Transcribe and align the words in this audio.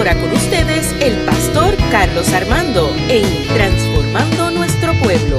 ahora 0.00 0.18
con 0.18 0.32
ustedes 0.32 0.92
el 1.02 1.26
pastor 1.26 1.76
Carlos 1.90 2.32
Armando 2.32 2.88
en 3.10 3.46
Transformando 3.48 4.50
Nuestro 4.50 4.94
Pueblo. 4.94 5.36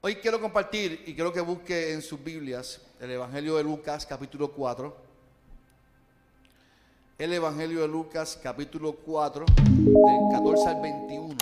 Hoy 0.00 0.14
quiero 0.22 0.40
compartir 0.40 1.04
y 1.04 1.12
quiero 1.12 1.34
que 1.34 1.42
busque 1.42 1.92
en 1.92 2.00
sus 2.00 2.24
Biblias 2.24 2.80
el 2.98 3.10
Evangelio 3.10 3.58
de 3.58 3.64
Lucas 3.64 4.06
capítulo 4.06 4.52
4. 4.52 4.96
El 7.18 7.34
Evangelio 7.34 7.82
de 7.82 7.88
Lucas 7.88 8.40
capítulo 8.42 8.94
4 9.04 9.44
del 9.44 10.20
14 10.32 10.66
al 10.66 10.80
21. 10.80 11.36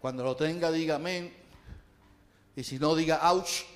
Cuando 0.00 0.24
lo 0.24 0.34
tenga 0.34 0.72
diga 0.72 0.94
amén 0.94 1.30
y 2.56 2.64
si 2.64 2.78
no 2.78 2.94
diga 2.96 3.20
ouch. 3.30 3.73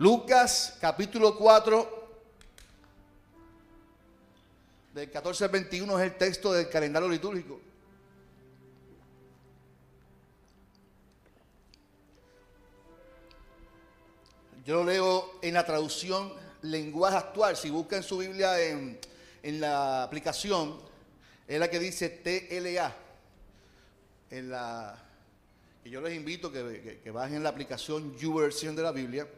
Lucas 0.00 0.78
capítulo 0.80 1.36
4 1.36 2.08
del 4.94 5.10
14 5.10 5.44
al 5.44 5.50
21 5.50 5.98
es 5.98 6.04
el 6.06 6.16
texto 6.16 6.54
del 6.54 6.70
calendario 6.70 7.06
litúrgico. 7.06 7.60
Yo 14.64 14.76
lo 14.76 14.84
leo 14.84 15.32
en 15.42 15.52
la 15.52 15.66
traducción 15.66 16.32
lenguaje 16.62 17.18
actual. 17.18 17.58
Si 17.58 17.68
buscan 17.68 18.02
su 18.02 18.16
Biblia 18.16 18.58
en, 18.58 18.98
en 19.42 19.60
la 19.60 20.02
aplicación, 20.02 20.80
es 21.46 21.60
la 21.60 21.68
que 21.68 21.78
dice 21.78 22.08
TLA. 22.08 22.96
En 24.30 24.48
la, 24.48 24.98
y 25.84 25.90
yo 25.90 26.00
les 26.00 26.16
invito 26.16 26.50
que, 26.50 26.80
que, 26.80 27.00
que 27.00 27.10
bajen 27.10 27.42
la 27.42 27.50
aplicación 27.50 28.16
YouVersion 28.16 28.74
de 28.74 28.82
la 28.82 28.92
Biblia, 28.92 29.28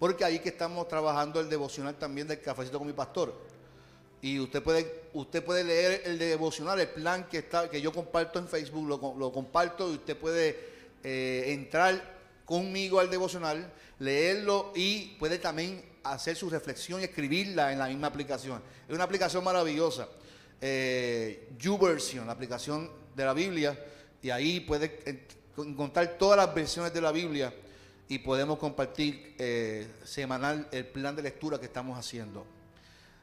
porque 0.00 0.24
ahí 0.24 0.38
que 0.38 0.48
estamos 0.48 0.88
trabajando 0.88 1.40
el 1.40 1.50
devocional 1.50 1.94
también 1.94 2.26
del 2.26 2.40
cafecito 2.40 2.78
con 2.78 2.86
mi 2.86 2.94
pastor. 2.94 3.34
Y 4.22 4.40
usted 4.40 4.62
puede, 4.62 5.02
usted 5.12 5.44
puede 5.44 5.62
leer 5.62 6.02
el 6.06 6.18
devocional, 6.18 6.80
el 6.80 6.88
plan 6.88 7.28
que, 7.28 7.38
está, 7.38 7.68
que 7.68 7.82
yo 7.82 7.92
comparto 7.92 8.38
en 8.38 8.48
Facebook, 8.48 8.88
lo, 8.88 9.30
comparto 9.30 9.90
y 9.90 9.96
usted 9.96 10.16
puede 10.16 10.58
eh, 11.04 11.44
entrar 11.48 12.18
conmigo 12.46 12.98
al 12.98 13.10
devocional, 13.10 13.70
leerlo 13.98 14.72
y 14.74 15.16
puede 15.18 15.38
también 15.38 15.84
hacer 16.02 16.34
su 16.34 16.48
reflexión 16.48 17.02
y 17.02 17.04
escribirla 17.04 17.70
en 17.70 17.78
la 17.78 17.86
misma 17.88 18.06
aplicación. 18.06 18.62
Es 18.88 18.94
una 18.94 19.04
aplicación 19.04 19.44
maravillosa. 19.44 20.08
Eh, 20.62 21.50
YouVersion, 21.58 22.26
la 22.26 22.32
aplicación 22.32 22.90
de 23.14 23.24
la 23.26 23.34
Biblia, 23.34 23.78
y 24.22 24.30
ahí 24.30 24.60
puede 24.60 25.26
encontrar 25.58 26.16
todas 26.18 26.38
las 26.38 26.54
versiones 26.54 26.94
de 26.94 27.02
la 27.02 27.12
Biblia 27.12 27.52
y 28.10 28.18
podemos 28.18 28.58
compartir 28.58 29.36
eh, 29.38 29.86
semanal 30.04 30.66
el 30.72 30.84
plan 30.84 31.14
de 31.14 31.22
lectura 31.22 31.60
que 31.60 31.66
estamos 31.66 31.96
haciendo. 31.96 32.44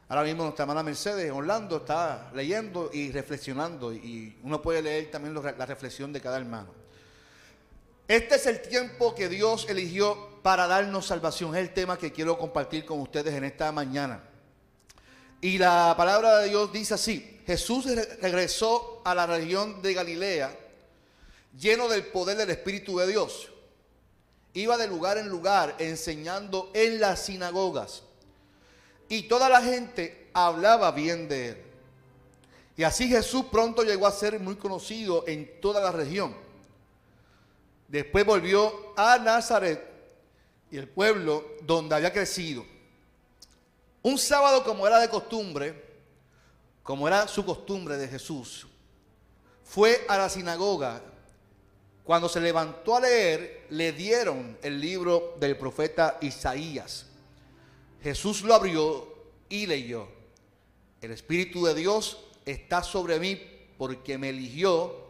Ahora 0.08 0.22
mismo 0.22 0.44
nuestra 0.44 0.62
hermana 0.62 0.82
Mercedes 0.82 1.30
Orlando 1.30 1.76
está 1.76 2.30
leyendo 2.34 2.88
y 2.90 3.12
reflexionando 3.12 3.92
y 3.92 4.38
uno 4.42 4.62
puede 4.62 4.80
leer 4.80 5.10
también 5.10 5.34
la 5.34 5.66
reflexión 5.66 6.10
de 6.10 6.22
cada 6.22 6.38
hermano. 6.38 6.70
Este 8.08 8.36
es 8.36 8.46
el 8.46 8.62
tiempo 8.62 9.14
que 9.14 9.28
Dios 9.28 9.66
eligió 9.68 10.40
para 10.42 10.66
darnos 10.66 11.04
salvación. 11.04 11.54
Es 11.54 11.60
el 11.60 11.74
tema 11.74 11.98
que 11.98 12.10
quiero 12.10 12.38
compartir 12.38 12.86
con 12.86 12.98
ustedes 13.00 13.34
en 13.34 13.44
esta 13.44 13.70
mañana. 13.70 14.22
Y 15.42 15.58
la 15.58 15.92
palabra 15.98 16.38
de 16.38 16.48
Dios 16.48 16.72
dice 16.72 16.94
así, 16.94 17.42
Jesús 17.46 17.84
regresó 18.22 19.02
a 19.04 19.14
la 19.14 19.26
región 19.26 19.82
de 19.82 19.92
Galilea 19.92 20.50
lleno 21.58 21.88
del 21.88 22.06
poder 22.06 22.38
del 22.38 22.48
Espíritu 22.48 22.96
de 22.96 23.08
Dios. 23.08 23.50
Iba 24.54 24.76
de 24.76 24.88
lugar 24.88 25.18
en 25.18 25.28
lugar 25.28 25.76
enseñando 25.78 26.70
en 26.74 27.00
las 27.00 27.26
sinagogas. 27.26 28.02
Y 29.08 29.22
toda 29.22 29.48
la 29.48 29.62
gente 29.62 30.30
hablaba 30.32 30.90
bien 30.90 31.28
de 31.28 31.48
él. 31.48 31.62
Y 32.76 32.84
así 32.84 33.08
Jesús 33.08 33.46
pronto 33.50 33.82
llegó 33.82 34.06
a 34.06 34.12
ser 34.12 34.38
muy 34.38 34.56
conocido 34.56 35.24
en 35.26 35.60
toda 35.60 35.80
la 35.80 35.90
región. 35.90 36.34
Después 37.88 38.24
volvió 38.24 38.92
a 38.96 39.18
Nazaret 39.18 39.84
y 40.70 40.76
el 40.76 40.88
pueblo 40.88 41.44
donde 41.62 41.94
había 41.94 42.12
crecido. 42.12 42.64
Un 44.02 44.18
sábado 44.18 44.62
como 44.62 44.86
era 44.86 45.00
de 45.00 45.08
costumbre, 45.08 45.84
como 46.82 47.08
era 47.08 47.26
su 47.26 47.44
costumbre 47.44 47.96
de 47.96 48.08
Jesús, 48.08 48.66
fue 49.64 50.04
a 50.08 50.16
la 50.16 50.28
sinagoga. 50.28 51.02
Cuando 52.08 52.30
se 52.30 52.40
levantó 52.40 52.96
a 52.96 53.00
leer, 53.00 53.66
le 53.68 53.92
dieron 53.92 54.56
el 54.62 54.80
libro 54.80 55.34
del 55.38 55.58
profeta 55.58 56.16
Isaías. 56.22 57.04
Jesús 58.02 58.40
lo 58.40 58.54
abrió 58.54 59.06
y 59.50 59.66
leyó. 59.66 60.08
El 61.02 61.10
Espíritu 61.10 61.66
de 61.66 61.74
Dios 61.74 62.16
está 62.46 62.82
sobre 62.82 63.20
mí 63.20 63.38
porque 63.76 64.16
me 64.16 64.30
eligió 64.30 65.04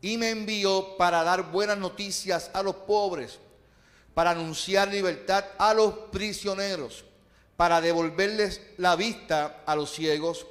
y 0.00 0.16
me 0.16 0.30
envió 0.30 0.96
para 0.96 1.22
dar 1.24 1.52
buenas 1.52 1.76
noticias 1.76 2.50
a 2.54 2.62
los 2.62 2.74
pobres, 2.74 3.38
para 4.14 4.30
anunciar 4.30 4.88
libertad 4.88 5.44
a 5.58 5.74
los 5.74 5.92
prisioneros, 6.10 7.04
para 7.58 7.82
devolverles 7.82 8.62
la 8.78 8.96
vista 8.96 9.62
a 9.66 9.76
los 9.76 9.92
ciegos, 9.92 10.46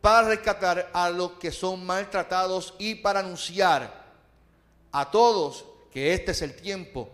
para 0.00 0.28
rescatar 0.28 0.88
a 0.92 1.10
los 1.10 1.32
que 1.32 1.50
son 1.50 1.84
maltratados 1.84 2.74
y 2.78 2.94
para 2.94 3.18
anunciar 3.18 4.05
a 4.96 5.10
todos 5.10 5.66
que 5.92 6.14
este 6.14 6.30
es 6.30 6.40
el 6.40 6.56
tiempo 6.56 7.10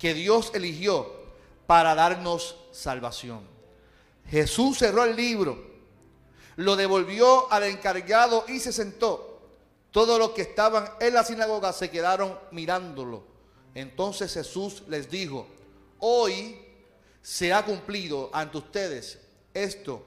que 0.00 0.14
Dios 0.14 0.50
eligió 0.52 1.08
para 1.68 1.94
darnos 1.94 2.56
salvación. 2.72 3.42
Jesús 4.28 4.78
cerró 4.78 5.04
el 5.04 5.14
libro, 5.14 5.64
lo 6.56 6.74
devolvió 6.74 7.50
al 7.52 7.62
encargado 7.64 8.44
y 8.48 8.58
se 8.58 8.72
sentó. 8.72 9.42
Todos 9.92 10.18
los 10.18 10.30
que 10.30 10.42
estaban 10.42 10.90
en 10.98 11.14
la 11.14 11.22
sinagoga 11.22 11.72
se 11.72 11.88
quedaron 11.88 12.36
mirándolo. 12.50 13.22
Entonces 13.76 14.34
Jesús 14.34 14.82
les 14.88 15.08
dijo, 15.08 15.46
hoy 16.00 16.60
se 17.22 17.52
ha 17.52 17.64
cumplido 17.64 18.30
ante 18.32 18.58
ustedes 18.58 19.20
esto 19.54 20.02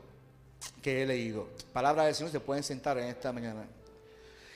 que 0.82 1.02
he 1.02 1.06
leído. 1.06 1.48
Palabra 1.72 2.04
del 2.04 2.16
Señor, 2.16 2.34
se 2.34 2.42
pueden 2.42 2.64
sentar 2.64 2.98
en 2.98 3.06
esta 3.06 3.32
mañana. 3.32 3.66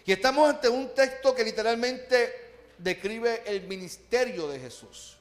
Y 0.06 0.12
estamos 0.12 0.50
ante 0.50 0.68
un 0.68 0.94
texto 0.94 1.34
que 1.34 1.46
literalmente 1.46 2.47
describe 2.78 3.44
el 3.46 3.64
ministerio 3.68 4.48
de 4.48 4.60
Jesús. 4.60 5.18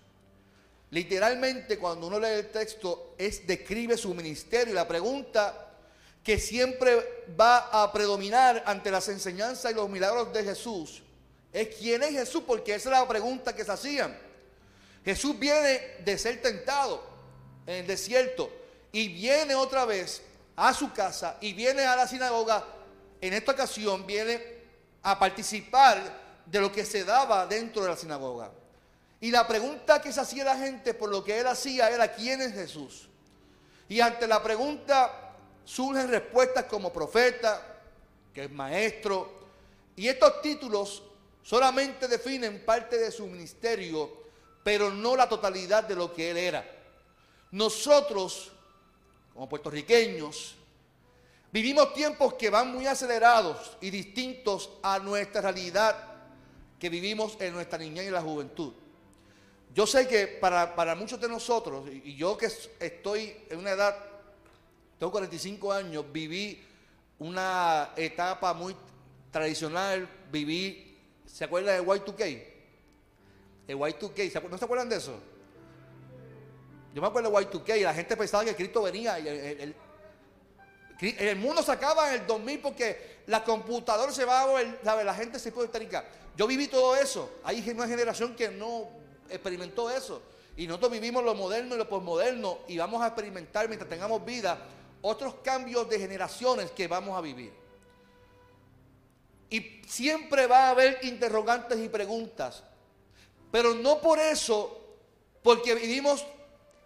Literalmente 0.90 1.78
cuando 1.78 2.06
uno 2.06 2.20
lee 2.20 2.38
el 2.38 2.50
texto 2.50 3.14
es 3.18 3.46
describe 3.46 3.96
su 3.96 4.14
ministerio. 4.14 4.74
La 4.74 4.86
pregunta 4.86 5.74
que 6.22 6.38
siempre 6.38 7.24
va 7.38 7.68
a 7.82 7.92
predominar 7.92 8.62
ante 8.66 8.90
las 8.90 9.08
enseñanzas 9.08 9.72
y 9.72 9.74
los 9.74 9.88
milagros 9.88 10.32
de 10.32 10.44
Jesús 10.44 11.02
es 11.52 11.74
quién 11.76 12.02
es 12.02 12.10
Jesús, 12.10 12.42
porque 12.46 12.74
esa 12.74 12.90
es 12.90 12.98
la 12.98 13.08
pregunta 13.08 13.54
que 13.54 13.64
se 13.64 13.72
hacían. 13.72 14.16
Jesús 15.04 15.38
viene 15.38 15.80
de 16.04 16.18
ser 16.18 16.42
tentado 16.42 17.02
en 17.66 17.76
el 17.76 17.86
desierto 17.86 18.50
y 18.92 19.08
viene 19.08 19.54
otra 19.54 19.84
vez 19.84 20.22
a 20.56 20.74
su 20.74 20.92
casa 20.92 21.36
y 21.40 21.52
viene 21.52 21.84
a 21.84 21.96
la 21.96 22.06
sinagoga. 22.08 22.64
En 23.20 23.32
esta 23.32 23.52
ocasión 23.52 24.06
viene 24.06 24.42
a 25.02 25.18
participar 25.18 26.25
de 26.46 26.60
lo 26.60 26.72
que 26.72 26.84
se 26.84 27.04
daba 27.04 27.46
dentro 27.46 27.82
de 27.82 27.88
la 27.90 27.96
sinagoga. 27.96 28.50
Y 29.20 29.30
la 29.30 29.46
pregunta 29.46 30.00
que 30.00 30.12
se 30.12 30.20
hacía 30.20 30.44
la 30.44 30.56
gente 30.56 30.94
por 30.94 31.10
lo 31.10 31.24
que 31.24 31.38
él 31.40 31.46
hacía 31.46 31.90
era 31.90 32.12
¿quién 32.12 32.40
es 32.40 32.52
Jesús? 32.52 33.08
Y 33.88 34.00
ante 34.00 34.26
la 34.26 34.42
pregunta 34.42 35.32
surgen 35.64 36.08
respuestas 36.08 36.64
como 36.66 36.92
profeta, 36.92 37.60
que 38.32 38.44
es 38.44 38.50
maestro, 38.50 39.34
y 39.96 40.08
estos 40.08 40.42
títulos 40.42 41.02
solamente 41.42 42.06
definen 42.06 42.64
parte 42.64 42.98
de 42.98 43.10
su 43.10 43.26
ministerio, 43.26 44.24
pero 44.62 44.90
no 44.90 45.16
la 45.16 45.28
totalidad 45.28 45.84
de 45.84 45.94
lo 45.94 46.12
que 46.12 46.30
él 46.30 46.36
era. 46.36 46.64
Nosotros, 47.52 48.52
como 49.32 49.48
puertorriqueños, 49.48 50.56
vivimos 51.50 51.94
tiempos 51.94 52.34
que 52.34 52.50
van 52.50 52.72
muy 52.72 52.86
acelerados 52.86 53.76
y 53.80 53.90
distintos 53.90 54.70
a 54.82 54.98
nuestra 54.98 55.40
realidad 55.40 56.15
que 56.78 56.88
vivimos 56.88 57.36
en 57.40 57.54
nuestra 57.54 57.78
niñez 57.78 58.06
y 58.06 58.10
la 58.10 58.22
juventud. 58.22 58.72
Yo 59.74 59.86
sé 59.86 60.08
que 60.08 60.26
para, 60.26 60.74
para 60.74 60.94
muchos 60.94 61.20
de 61.20 61.28
nosotros, 61.28 61.88
y 61.90 62.14
yo 62.16 62.36
que 62.36 62.48
estoy 62.80 63.36
en 63.50 63.58
una 63.58 63.70
edad 63.70 63.96
tengo 64.98 65.12
45 65.12 65.72
años, 65.72 66.04
viví 66.10 66.62
una 67.18 67.90
etapa 67.96 68.54
muy 68.54 68.74
tradicional, 69.30 70.08
viví, 70.30 70.96
¿se 71.26 71.44
acuerdan 71.44 71.76
de 71.76 71.86
Y2K? 71.86 72.44
El 73.68 73.76
Y2K, 73.76 74.48
¿no 74.48 74.56
se 74.56 74.64
acuerdan 74.64 74.88
de 74.88 74.96
eso? 74.96 75.18
Yo 76.94 77.02
me 77.02 77.08
acuerdo 77.08 77.30
de 77.30 77.36
Y2K 77.36 77.78
y 77.78 77.82
la 77.82 77.92
gente 77.92 78.16
pensaba 78.16 78.44
que 78.44 78.56
Cristo 78.56 78.82
venía 78.82 79.18
y 79.18 79.28
el, 79.28 79.74
el, 81.00 81.36
mundo 81.36 81.62
se 81.62 81.72
acaba 81.72 82.14
en 82.14 82.22
el 82.22 82.26
2000 82.26 82.60
porque 82.60 83.15
la 83.26 83.42
computadora 83.42 84.12
se 84.12 84.24
va 84.24 84.42
a 84.42 85.04
la 85.04 85.14
gente 85.14 85.38
se 85.38 85.52
puede 85.52 85.66
histérica. 85.66 86.04
Yo 86.36 86.46
viví 86.46 86.68
todo 86.68 86.94
eso. 86.94 87.30
Hay 87.44 87.68
una 87.70 87.88
generación 87.88 88.36
que 88.36 88.48
no 88.48 88.88
experimentó 89.28 89.90
eso. 89.90 90.22
Y 90.56 90.66
nosotros 90.66 90.92
vivimos 90.92 91.24
lo 91.24 91.34
moderno 91.34 91.74
y 91.74 91.78
lo 91.78 91.88
posmoderno 91.88 92.60
y 92.68 92.78
vamos 92.78 93.02
a 93.02 93.08
experimentar 93.08 93.68
mientras 93.68 93.90
tengamos 93.90 94.24
vida 94.24 94.58
otros 95.02 95.34
cambios 95.42 95.88
de 95.88 95.98
generaciones 95.98 96.70
que 96.70 96.88
vamos 96.88 97.16
a 97.16 97.20
vivir. 97.20 97.52
Y 99.50 99.82
siempre 99.86 100.46
va 100.46 100.66
a 100.66 100.70
haber 100.70 100.98
interrogantes 101.02 101.78
y 101.78 101.88
preguntas. 101.88 102.62
Pero 103.52 103.74
no 103.74 104.00
por 104.00 104.18
eso, 104.18 104.80
porque 105.42 105.74
vivimos 105.74 106.24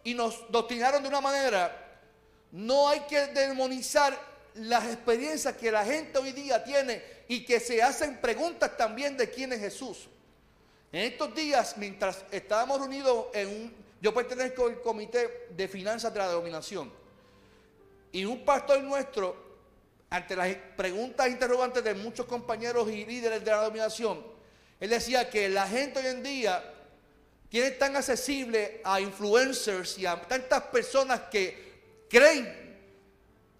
y 0.04 0.14
nos 0.14 0.50
doctrinaron 0.50 1.02
de 1.02 1.08
una 1.08 1.20
manera, 1.20 2.00
no 2.52 2.88
hay 2.88 3.00
que 3.00 3.26
demonizar 3.28 4.29
las 4.54 4.84
experiencias 4.84 5.56
que 5.56 5.70
la 5.70 5.84
gente 5.84 6.18
hoy 6.18 6.32
día 6.32 6.62
tiene 6.62 7.02
y 7.28 7.44
que 7.44 7.60
se 7.60 7.82
hacen 7.82 8.20
preguntas 8.20 8.76
también 8.76 9.16
de 9.16 9.30
quién 9.30 9.52
es 9.52 9.60
Jesús. 9.60 10.08
En 10.92 11.12
estos 11.12 11.34
días, 11.34 11.76
mientras 11.76 12.24
estábamos 12.30 12.80
reunidos 12.80 13.26
en 13.32 13.48
un, 13.48 13.74
yo 14.00 14.12
pertenezco 14.12 14.66
al 14.66 14.80
comité 14.80 15.46
de 15.50 15.68
finanzas 15.68 16.12
de 16.12 16.18
la 16.18 16.28
denominación, 16.28 16.92
y 18.12 18.24
un 18.24 18.44
pastor 18.44 18.82
nuestro, 18.82 19.50
ante 20.10 20.34
las 20.34 20.52
preguntas 20.76 21.28
interrogantes 21.28 21.84
de 21.84 21.94
muchos 21.94 22.26
compañeros 22.26 22.90
y 22.90 23.04
líderes 23.04 23.44
de 23.44 23.50
la 23.50 23.60
denominación, 23.60 24.26
él 24.80 24.90
decía 24.90 25.30
que 25.30 25.48
la 25.48 25.68
gente 25.68 26.00
hoy 26.00 26.06
en 26.06 26.22
día 26.22 26.74
tiene 27.48 27.70
tan 27.72 27.94
accesible 27.94 28.80
a 28.82 29.00
influencers 29.00 29.98
y 29.98 30.06
a 30.06 30.20
tantas 30.22 30.62
personas 30.64 31.20
que 31.30 32.06
creen 32.08 32.78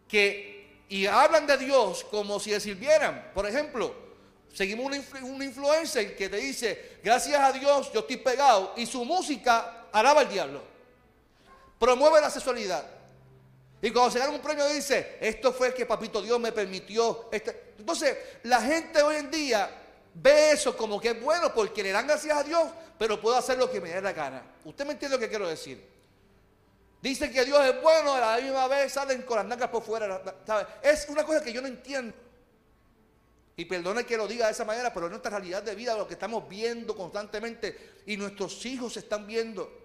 que 0.08 0.49
y 0.90 1.06
hablan 1.06 1.46
de 1.46 1.56
Dios 1.56 2.04
como 2.10 2.40
si 2.40 2.50
le 2.50 2.58
sirvieran. 2.58 3.30
Por 3.32 3.46
ejemplo, 3.46 3.94
seguimos 4.52 4.86
un, 4.86 5.42
influencer 5.42 6.16
que 6.16 6.28
te 6.28 6.36
dice, 6.36 6.98
gracias 7.02 7.40
a 7.40 7.52
Dios 7.52 7.92
yo 7.92 8.00
estoy 8.00 8.16
pegado 8.16 8.74
y 8.76 8.84
su 8.86 9.04
música 9.04 9.86
alaba 9.92 10.22
al 10.22 10.28
diablo. 10.28 10.60
Promueve 11.78 12.20
la 12.20 12.28
sexualidad. 12.28 12.84
Y 13.80 13.92
cuando 13.92 14.10
se 14.10 14.18
gana 14.18 14.32
un 14.32 14.40
premio 14.40 14.66
dice, 14.66 15.16
esto 15.20 15.52
fue 15.52 15.68
el 15.68 15.74
que 15.74 15.86
papito 15.86 16.20
Dios 16.20 16.40
me 16.40 16.50
permitió. 16.50 17.28
Este". 17.30 17.74
Entonces, 17.78 18.16
la 18.42 18.60
gente 18.60 19.00
hoy 19.00 19.16
en 19.16 19.30
día 19.30 19.70
ve 20.12 20.50
eso 20.50 20.76
como 20.76 21.00
que 21.00 21.10
es 21.10 21.22
bueno 21.22 21.54
porque 21.54 21.84
le 21.84 21.92
dan 21.92 22.08
gracias 22.08 22.36
a 22.36 22.42
Dios, 22.42 22.68
pero 22.98 23.20
puedo 23.20 23.36
hacer 23.36 23.56
lo 23.58 23.70
que 23.70 23.80
me 23.80 23.90
dé 23.90 24.02
la 24.02 24.12
gana. 24.12 24.42
¿Usted 24.64 24.84
me 24.84 24.92
entiende 24.92 25.16
lo 25.16 25.20
que 25.20 25.28
quiero 25.28 25.48
decir? 25.48 25.99
Dicen 27.02 27.32
que 27.32 27.44
Dios 27.44 27.64
es 27.64 27.80
bueno, 27.80 28.14
a 28.14 28.20
la 28.20 28.42
misma 28.42 28.68
vez 28.68 28.92
salen 28.92 29.22
con 29.22 29.36
las 29.36 29.46
nalgas 29.46 29.70
por 29.70 29.82
fuera. 29.82 30.22
Es 30.82 31.06
una 31.08 31.24
cosa 31.24 31.42
que 31.42 31.52
yo 31.52 31.62
no 31.62 31.68
entiendo. 31.68 32.14
Y 33.56 33.64
perdone 33.64 34.04
que 34.04 34.16
lo 34.16 34.26
diga 34.26 34.46
de 34.46 34.52
esa 34.52 34.64
manera, 34.64 34.92
pero 34.92 35.06
es 35.06 35.10
nuestra 35.10 35.30
realidad 35.30 35.62
de 35.62 35.74
vida, 35.74 35.96
lo 35.96 36.06
que 36.06 36.14
estamos 36.14 36.48
viendo 36.48 36.96
constantemente 36.96 38.02
y 38.06 38.16
nuestros 38.16 38.64
hijos 38.66 38.96
están 38.96 39.26
viendo. 39.26 39.80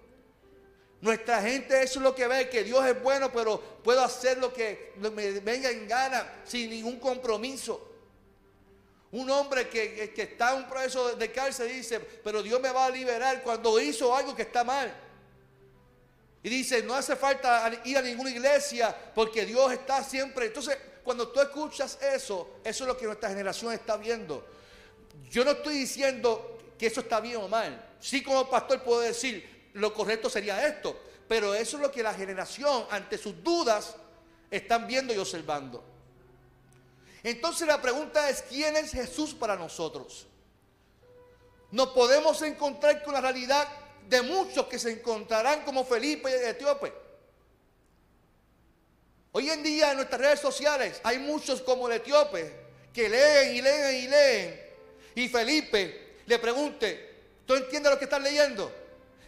Nuestra 1.02 1.42
gente 1.42 1.82
eso 1.84 2.00
es 2.00 2.04
lo 2.04 2.16
que 2.16 2.28
ve, 2.28 2.50
que 2.50 2.64
Dios 2.64 2.86
es 2.86 3.02
bueno, 3.02 3.32
pero 3.32 3.62
puedo 3.84 4.04
hacer 4.04 4.38
lo 4.38 4.54
que 4.54 4.94
me 4.98 5.40
venga 5.40 5.70
en 5.70 5.88
gana 5.88 6.42
sin 6.46 6.70
ningún 6.70 7.00
compromiso. 7.00 7.92
Un 9.12 9.30
hombre 9.30 9.70
que, 9.70 10.14
está 10.16 10.52
en 10.52 10.64
un 10.64 10.70
proceso 10.70 11.16
de 11.16 11.32
cárcel 11.32 11.70
dice, 11.70 12.00
pero 12.00 12.44
Dios 12.44 12.60
me 12.60 12.72
va 12.72 12.86
a 12.86 12.90
liberar 12.90 13.42
cuando 13.44 13.80
hizo 13.80 14.16
algo 14.16 14.36
que 14.36 14.42
está 14.42 14.64
mal. 14.64 15.05
Y 16.46 16.50
dice, 16.50 16.84
no 16.84 16.94
hace 16.94 17.16
falta 17.16 17.72
ir 17.86 17.98
a 17.98 18.04
ninguna 18.04 18.30
iglesia 18.30 18.96
porque 19.16 19.48
Dios 19.48 19.74
está 19.74 20.04
siempre. 20.04 20.46
Entonces, 20.46 20.78
cuando 21.04 21.30
tú 21.30 21.42
escuchas 21.42 21.98
eso, 22.00 22.60
eso 22.64 22.84
es 22.84 22.88
lo 22.88 22.96
que 22.96 23.08
nuestra 23.08 23.30
generación 23.30 23.74
está 23.74 23.98
viendo. 23.98 24.46
Yo 25.28 25.44
no 25.44 25.54
estoy 25.54 25.74
diciendo 25.74 26.60
que 26.78 26.86
eso 26.86 27.00
está 27.00 27.20
bien 27.20 27.38
o 27.38 27.48
mal. 27.48 27.96
Sí 28.00 28.22
como 28.22 28.48
pastor 28.48 28.84
puedo 28.84 29.00
decir, 29.00 29.72
lo 29.74 29.92
correcto 29.92 30.30
sería 30.30 30.68
esto. 30.68 30.96
Pero 31.28 31.56
eso 31.56 31.78
es 31.78 31.82
lo 31.82 31.92
que 31.92 32.04
la 32.04 32.14
generación, 32.14 32.86
ante 32.92 33.18
sus 33.18 33.44
dudas, 33.44 33.96
están 34.52 34.86
viendo 34.86 35.16
y 35.16 35.18
observando. 35.18 35.84
Entonces 37.24 37.68
la 37.68 37.82
pregunta 37.82 38.30
es, 38.30 38.44
¿quién 38.44 38.78
es 38.78 38.92
Jesús 38.92 39.34
para 39.34 39.56
nosotros? 39.56 40.28
Nos 41.72 41.88
podemos 41.88 42.40
encontrar 42.44 43.02
con 43.04 43.16
la 43.16 43.22
realidad 43.22 43.68
de 44.08 44.22
muchos 44.22 44.68
que 44.68 44.80
se 44.80 44.92
encontrarán 44.92 45.64
como 45.64 45.86
Felipe 45.86 46.30
y 46.30 46.50
Etíope. 46.50 47.06
Hoy 49.38 49.50
en 49.50 49.62
día 49.64 49.92
en 49.92 49.98
nuestras 49.98 50.22
redes 50.22 50.40
sociales 50.40 51.02
hay 51.04 51.20
muchos 51.20 51.62
como 51.62 51.90
el 51.90 51.96
etíope 51.96 52.54
que 52.94 53.10
leen 53.10 53.56
y 53.58 53.62
leen 53.62 54.04
y 54.04 54.08
leen. 54.08 54.62
Y 55.14 55.28
Felipe 55.28 56.16
le 56.26 56.40
pregunte, 56.40 57.16
¿tú 57.46 57.54
entiendes 57.54 57.92
lo 57.92 58.00
que 58.00 58.06
estás 58.06 58.22
leyendo? 58.22 58.72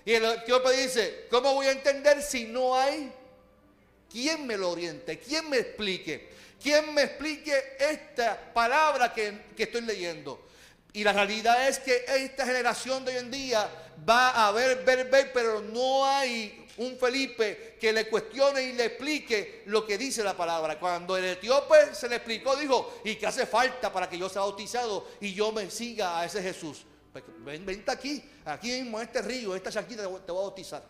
Y 0.06 0.14
el 0.14 0.24
etíope 0.24 0.72
dice, 0.72 1.26
¿cómo 1.30 1.54
voy 1.56 1.68
a 1.68 1.72
entender 1.72 2.24
si 2.24 2.46
no 2.46 2.74
hay 2.74 3.12
quien 4.10 4.48
me 4.48 4.56
lo 4.56 4.72
oriente, 4.72 5.20
quien 5.20 5.50
me 5.50 5.58
explique, 5.58 6.30
quien 6.64 6.94
me 6.94 7.02
explique 7.02 7.76
esta 7.78 8.54
palabra 8.54 9.14
que, 9.14 9.42
estoy 9.58 9.82
leyendo? 9.82 10.42
Y 10.98 11.04
la 11.04 11.14
realidad 11.14 11.70
es 11.70 11.78
que 11.78 12.06
esta 12.08 12.44
generación 12.44 13.06
de 13.06 13.12
hoy 13.12 13.18
en 13.20 13.30
día 13.30 13.70
va 14.10 14.48
a 14.48 14.52
ver, 14.52 14.84
ver, 14.84 15.08
ver, 15.08 15.32
pero 15.32 15.62
no 15.62 16.04
hay 16.04 16.68
un 16.78 16.98
Felipe 16.98 17.78
que 17.80 17.94
le 17.94 18.10
cuestione 18.10 18.64
y 18.64 18.74
le 18.74 18.86
explique 18.86 19.62
lo 19.68 19.86
que 19.86 19.96
dice 19.96 20.24
la 20.24 20.36
palabra. 20.36 20.80
Cuando 20.80 21.16
el 21.16 21.26
etíope 21.26 21.94
se 21.94 22.10
le 22.10 22.16
explicó, 22.16 22.56
dijo, 22.56 23.00
¿y 23.04 23.14
qué 23.14 23.28
hace 23.28 23.46
falta 23.46 23.94
para 23.94 24.10
que 24.10 24.18
yo 24.18 24.28
sea 24.28 24.42
bautizado 24.42 25.08
y 25.22 25.36
yo 25.36 25.52
me 25.52 25.70
siga 25.70 26.20
a 26.20 26.26
ese 26.26 26.42
Jesús? 26.42 26.84
Ven, 27.46 27.64
vente 27.64 27.92
aquí, 27.92 28.24
aquí 28.44 28.72
mismo 28.72 29.00
en 29.00 29.06
este 29.06 29.22
río, 29.22 29.56
esta 29.56 29.70
charquita 29.70 30.02
te 30.02 30.08
voy 30.08 30.20
a 30.40 30.46
bautizar. 30.48 30.84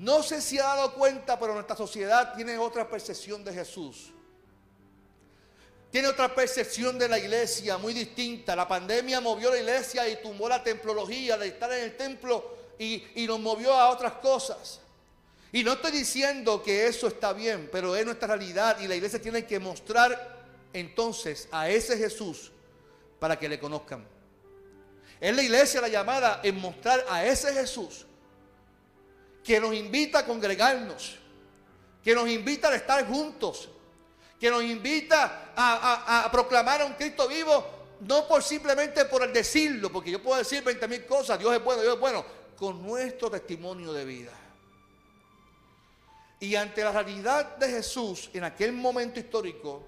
No 0.00 0.24
sé 0.24 0.42
si 0.42 0.58
ha 0.58 0.64
dado 0.64 0.92
cuenta, 0.94 1.38
pero 1.38 1.54
nuestra 1.54 1.76
sociedad 1.76 2.34
tiene 2.34 2.58
otra 2.58 2.90
percepción 2.90 3.44
de 3.44 3.54
Jesús. 3.54 4.12
Tiene 5.90 6.08
otra 6.08 6.34
percepción 6.34 6.98
de 6.98 7.08
la 7.08 7.18
iglesia 7.18 7.78
muy 7.78 7.94
distinta. 7.94 8.54
La 8.54 8.68
pandemia 8.68 9.20
movió 9.20 9.50
la 9.50 9.58
iglesia 9.58 10.08
y 10.08 10.20
tumbó 10.22 10.48
la 10.48 10.62
templología 10.62 11.38
de 11.38 11.48
estar 11.48 11.72
en 11.72 11.84
el 11.84 11.96
templo 11.96 12.56
y, 12.78 13.02
y 13.14 13.26
nos 13.26 13.40
movió 13.40 13.72
a 13.72 13.88
otras 13.88 14.14
cosas. 14.14 14.80
Y 15.50 15.64
no 15.64 15.72
estoy 15.72 15.92
diciendo 15.92 16.62
que 16.62 16.86
eso 16.86 17.06
está 17.06 17.32
bien, 17.32 17.70
pero 17.72 17.96
es 17.96 18.04
nuestra 18.04 18.28
realidad 18.28 18.78
y 18.80 18.86
la 18.86 18.96
iglesia 18.96 19.20
tiene 19.20 19.46
que 19.46 19.58
mostrar 19.58 20.36
entonces 20.74 21.48
a 21.50 21.70
ese 21.70 21.96
Jesús 21.96 22.52
para 23.18 23.38
que 23.38 23.48
le 23.48 23.58
conozcan. 23.58 24.04
Es 25.20 25.34
la 25.34 25.42
iglesia 25.42 25.80
la 25.80 25.88
llamada 25.88 26.40
en 26.42 26.60
mostrar 26.60 27.04
a 27.08 27.24
ese 27.24 27.52
Jesús 27.52 28.06
que 29.42 29.58
nos 29.58 29.74
invita 29.74 30.20
a 30.20 30.26
congregarnos, 30.26 31.16
que 32.04 32.14
nos 32.14 32.28
invita 32.28 32.68
a 32.68 32.76
estar 32.76 33.06
juntos, 33.06 33.70
que 34.38 34.50
nos 34.50 34.62
invita 34.62 35.52
a, 35.56 36.28
proclamar 36.30 36.82
a 36.82 36.84
un 36.84 36.94
Cristo 36.94 37.26
vivo, 37.26 37.64
no 38.00 38.26
por 38.28 38.42
simplemente 38.42 39.04
por 39.06 39.22
el 39.24 39.32
decirlo, 39.32 39.90
porque 39.90 40.10
yo 40.10 40.22
puedo 40.22 40.38
decir 40.38 40.62
20 40.62 40.86
mil 40.88 41.06
cosas, 41.06 41.38
Dios 41.38 41.54
es 41.54 41.62
bueno, 41.62 41.82
Dios 41.82 41.94
es 41.94 42.00
bueno, 42.00 42.24
con 42.56 42.82
nuestro 42.86 43.30
testimonio 43.30 43.92
de 43.92 44.04
vida. 44.04 44.32
Y 46.40 46.54
ante 46.54 46.84
la 46.84 46.92
realidad 46.92 47.56
de 47.56 47.68
Jesús 47.68 48.30
en 48.32 48.44
aquel 48.44 48.72
momento 48.72 49.18
histórico, 49.18 49.84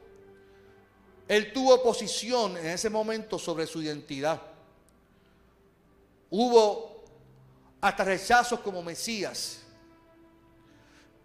él 1.29 1.53
tuvo 1.53 1.81
posición 1.81 2.57
en 2.57 2.67
ese 2.67 2.91
momento 2.91 3.39
sobre 3.39 3.69
su 3.69 3.81
identidad. 3.81 4.43
Hubo 6.29 7.05
hasta 7.81 8.05
rechazos 8.05 8.59
como 8.61 8.83
Mesías. 8.83 9.61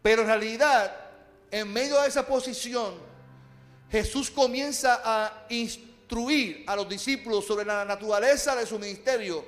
Pero 0.03 0.22
en 0.22 0.27
realidad, 0.27 0.96
en 1.50 1.74
medio 1.74 2.00
de 2.01 2.08
esa 2.08 2.27
posición, 2.27 2.94
Jesús 3.92 4.32
comienza 4.32 5.01
a 5.04 5.46
instruir 5.50 6.63
a 6.68 6.75
los 6.75 6.88
discípulos 6.89 7.46
sobre 7.46 7.65
la 7.65 7.86
naturaleza 7.86 8.56
de 8.56 8.65
su 8.65 8.77
ministerio 8.80 9.46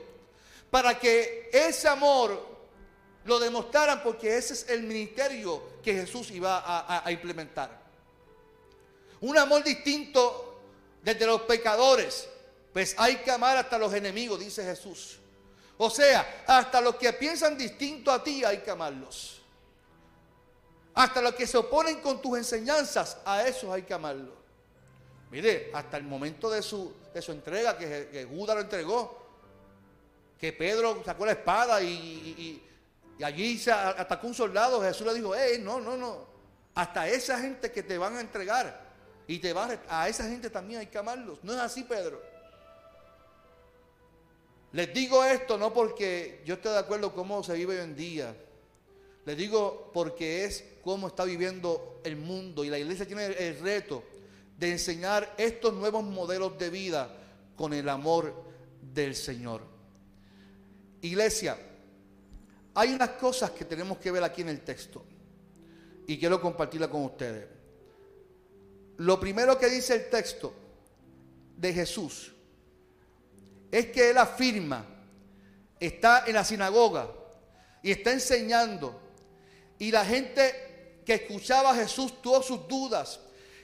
para 0.70 1.00
que 1.00 1.50
ese 1.52 1.88
amor 1.88 2.58
lo 3.26 3.40
demostraran 3.40 4.02
porque 4.04 4.38
ese 4.38 4.54
es 4.54 4.70
el 4.70 4.84
ministerio 4.84 5.80
que 5.84 5.94
Jesús 5.94 6.32
iba 6.32 6.64
a, 7.04 7.12
implementar. 7.12 7.70
Un 9.22 9.38
amor 9.38 9.64
distinto 9.64 10.62
desde 11.02 11.26
los 11.26 11.42
pecadores, 11.42 12.28
pues 12.72 12.96
hay 12.98 13.18
que 13.18 13.32
amar 13.32 13.58
hasta 13.58 13.78
los 13.78 13.94
enemigos, 13.94 14.40
dice 14.40 14.64
Jesús. 14.64 15.18
O 15.78 15.90
sea, 15.90 16.44
hasta 16.48 16.82
los 16.82 16.96
que 16.96 17.12
piensan 17.14 17.58
distinto 17.58 18.12
a 18.12 18.24
ti 18.24 18.44
hay 18.44 18.60
que 18.60 18.72
amarlos. 18.72 19.37
Hasta 20.98 21.22
los 21.22 21.36
que 21.36 21.46
se 21.46 21.56
oponen 21.60 22.02
con 22.02 22.20
tus 22.20 22.40
enseñanzas, 22.40 23.20
a 23.24 23.48
esos 23.48 23.72
hay 23.72 23.84
que 23.84 23.94
amarlos. 23.94 24.34
Mire, 25.30 25.70
hasta 25.72 25.96
el 25.98 26.04
momento 26.04 26.50
de 26.50 26.64
su, 26.64 26.92
de 27.14 27.22
su 27.22 27.32
entrega, 27.34 27.78
que, 27.78 28.26
Judas 28.28 28.56
lo 28.56 28.62
entregó, 28.64 29.28
que 30.40 30.54
Pedro 30.54 31.04
sacó 31.06 31.28
la 31.28 31.34
espada 31.34 31.84
y, 31.84 32.64
allí 33.22 33.60
se 33.60 33.72
atacó 33.72 34.26
un 34.26 34.34
soldado, 34.34 34.82
Jesús 34.82 35.06
le 35.06 35.14
dijo, 35.14 35.36
hey, 35.36 35.62
no, 35.62 35.80
no, 35.80 35.96
no, 35.96 36.26
hasta 36.74 37.08
esa 37.08 37.40
gente 37.40 37.72
que 37.72 37.84
te 37.84 38.00
van 38.00 38.18
a 38.18 38.22
entregar 38.22 38.88
y 39.28 39.38
te 39.38 39.54
van 39.54 39.80
a, 39.88 40.10
esa 40.10 40.24
gente 40.24 40.50
también 40.50 40.80
hay 40.80 40.88
que 40.88 40.98
amarlos. 40.98 41.44
No 41.44 41.54
es 41.54 41.60
así, 41.60 41.84
Pedro. 41.84 42.20
Les 44.72 44.92
digo 44.92 45.24
esto 45.24 45.60
no 45.60 45.72
porque 45.72 46.42
yo 46.44 46.56
esté 46.56 46.70
de 46.70 46.80
acuerdo 46.80 47.14
cómo 47.14 47.44
se 47.44 47.54
vive 47.54 47.76
hoy 47.76 47.84
en 47.84 47.96
día. 47.96 48.36
Les 49.28 49.36
digo 49.36 49.92
porque 49.94 50.46
es 50.46 50.64
cómo 50.82 51.08
está 51.08 51.26
viviendo 51.26 52.00
el 52.06 52.16
mundo 52.16 52.64
y 52.64 52.70
la 52.70 52.80
iglesia 52.80 53.06
tiene 53.06 53.26
el 53.26 53.60
reto 53.60 54.02
de 54.58 54.72
enseñar 54.72 55.36
estos 55.38 55.74
nuevos 55.74 56.02
modelos 56.02 56.58
de 56.58 56.70
vida 56.70 57.14
con 57.58 57.74
el 57.74 57.90
amor 57.90 58.34
del 58.82 59.14
Señor. 59.14 59.64
Iglesia, 61.02 61.58
hay 62.74 62.94
unas 62.94 63.10
cosas 63.10 63.52
que 63.52 63.66
tenemos 63.66 63.98
que 63.98 64.12
ver 64.12 64.24
aquí 64.24 64.44
en 64.44 64.48
el 64.48 64.62
texto 64.62 65.04
y 66.08 66.18
quiero 66.18 66.40
compartirla 66.40 66.90
con 66.90 67.04
ustedes. 67.04 67.50
Lo 68.96 69.20
primero 69.20 69.58
que 69.58 69.68
dice 69.68 69.94
el 69.96 70.10
texto 70.10 70.54
de 71.58 71.74
Jesús 71.74 72.32
es 73.74 73.88
que 73.88 74.10
él 74.10 74.20
afirma, 74.20 74.86
está 75.82 76.24
en 76.28 76.34
la 76.36 76.46
sinagoga 76.46 77.12
y 77.84 77.92
está 77.92 78.14
enseñando 78.14 79.02
y 79.80 79.92
la 79.92 80.06
gente 80.06 81.02
que 81.06 81.16
escuchaba 81.16 81.72
a 81.72 81.76
Jesús 81.76 82.22
tuvo 82.22 82.42
sus 82.42 82.68
dudas 82.68 83.20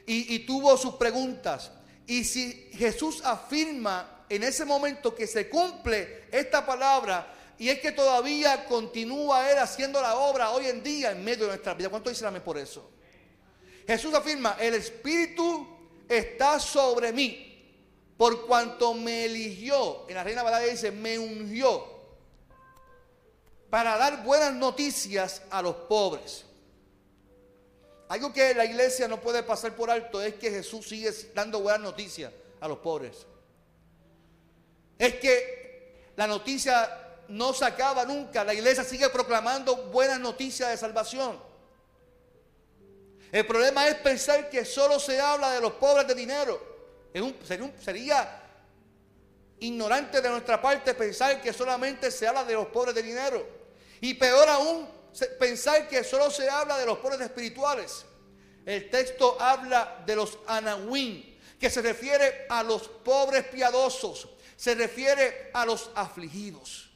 y, 0.05 0.39
tuvo 0.39 0.77
sus 0.77 0.96
preguntas. 0.96 1.72
Y 2.08 2.24
si 2.24 2.70
Jesús 2.74 3.22
afirma 3.24 4.25
en 4.29 4.43
ese 4.43 4.65
momento 4.65 5.13
que 5.15 5.27
se 5.27 5.50
cumple 5.50 6.25
esta 6.32 6.65
palabra 6.65 7.34
y 7.58 7.70
es 7.70 7.79
que 7.79 7.91
todavía 7.91 8.65
continúa 8.65 9.51
Él 9.51 9.58
haciendo 9.60 10.01
la 10.01 10.15
obra 10.15 10.51
hoy 10.51 10.67
en 10.67 10.84
día 10.84 11.12
en 11.12 11.24
medio 11.24 11.43
de 11.43 11.51
nuestra 11.51 11.74
vida. 11.74 11.89
¿Cuánto 11.89 12.10
dicen 12.10 12.41
por 12.41 12.58
eso? 12.58 12.89
Jesús 13.88 14.13
afirma, 14.13 14.58
el 14.60 14.75
Espíritu 14.75 15.67
está 16.08 16.60
sobre 16.60 17.12
mí 17.12 17.50
por 18.17 18.46
cuanto 18.46 18.93
me 18.93 19.25
eligió. 19.25 20.08
En 20.08 20.15
la 20.15 20.24
Reina 20.24 20.43
Valera 20.43 20.72
dice, 20.72 20.91
me 20.91 21.20
ungió 21.20 21.92
para 23.74 23.98
dar 23.98 24.22
buenas 24.24 24.53
noticias 24.53 25.42
a 25.50 25.60
los 25.60 25.74
pobres. 25.74 26.46
Algo 28.08 28.32
que 28.32 28.53
la 28.53 28.65
iglesia 28.65 29.08
no 29.08 29.20
puede 29.20 29.42
pasar 29.42 29.75
por 29.75 29.89
alto 29.89 30.22
es 30.22 30.36
que 30.36 30.51
Jesús 30.51 30.88
sigue 30.88 31.12
dando 31.34 31.60
buenas 31.60 31.82
noticias 31.82 32.32
a 32.62 32.68
los 32.68 32.77
pobres. 32.77 33.25
Es 35.00 35.15
que 35.15 36.12
la 36.15 36.27
noticia 36.27 36.88
no 37.30 37.51
se 37.51 37.65
acaba 37.65 38.06
nunca. 38.06 38.44
La 38.44 38.53
iglesia 38.53 38.84
sigue 38.84 39.10
proclamando 39.10 39.75
buenas 39.88 40.20
noticias 40.20 40.70
de 40.70 40.77
salvación. 40.77 41.39
El 43.32 43.48
problema 43.48 43.88
es 43.88 43.96
pensar 43.96 44.51
que 44.51 44.65
solo 44.65 45.00
se 45.00 45.20
habla 45.20 45.50
de 45.50 45.62
los 45.62 45.74
pobres 45.74 46.06
de 46.06 46.13
dinero. 46.13 46.62
sería, 47.84 48.39
ignorante 49.62 50.22
de 50.22 50.30
nuestra 50.30 50.62
parte 50.62 50.94
pensar 50.94 51.42
que 51.42 51.51
solamente 51.51 52.12
se 52.12 52.27
habla 52.27 52.44
de 52.44 52.53
los 52.53 52.68
pobres 52.68 52.94
de 52.94 53.01
dinero. 53.01 53.62
Y 54.03 54.15
peor 54.15 54.50
aún, 54.50 54.86
pensar 55.39 55.88
que 55.88 56.03
solo 56.03 56.29
se 56.29 56.50
habla 56.50 56.77
de 56.77 56.86
los 56.86 56.98
pobres 56.98 57.22
espirituales. 57.22 58.03
El 58.65 58.89
texto 58.89 59.38
habla 59.39 60.03
de 60.05 60.17
los 60.17 60.39
anahuín, 60.45 61.39
que 61.57 61.69
se 61.69 61.81
refiere 61.81 62.45
a 62.50 62.63
los 62.63 62.89
pobres 62.89 63.45
piadosos, 63.45 64.27
se 64.57 64.75
refiere 64.75 65.51
a 65.53 65.65
los 65.65 65.89
afligidos. 65.95 66.89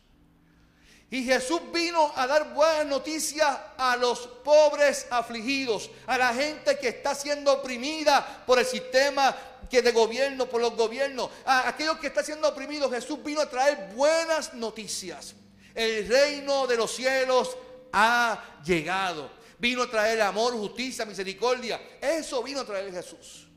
Y 1.10 1.24
Jesús 1.24 1.62
vino 1.72 2.12
a 2.14 2.28
dar 2.28 2.54
buenas 2.54 2.86
noticias 2.86 3.58
a 3.78 3.96
los 3.96 4.28
pobres 4.44 5.08
afligidos, 5.10 5.90
a 6.08 6.18
la 6.18 6.34
gente 6.34 6.78
que 6.78 6.90
está 6.90 7.16
siendo 7.16 7.54
oprimida 7.54 8.44
por 8.46 8.60
el 8.60 8.66
sistema 8.66 9.34
que 9.70 9.82
de 9.82 9.94
gobierno, 9.94 10.50
por 10.50 10.60
los 10.60 10.76
gobiernos, 10.76 11.32
a 11.46 11.70
aquellos 11.70 12.00
que 12.00 12.08
están 12.08 12.26
siendo 12.26 12.50
oprimidos. 12.50 12.92
Jesús 12.92 13.24
vino 13.24 13.40
a 13.40 13.50
traer 13.50 13.94
buenas 13.96 14.54
noticias. 14.54 15.36
El 15.78 16.08
reino 16.08 16.66
de 16.66 16.76
los 16.76 16.92
cielos 16.92 17.56
ha 17.94 18.62
llegado. 18.66 19.30
Vino 19.60 19.84
a 19.84 19.92
traer 19.92 20.20
amor, 20.22 20.54
justicia, 20.54 21.06
misericordia. 21.06 21.80
Eso 22.02 22.42
vino 22.42 22.62
a 22.62 22.66
traer 22.66 22.92
Jesús. 22.92 23.48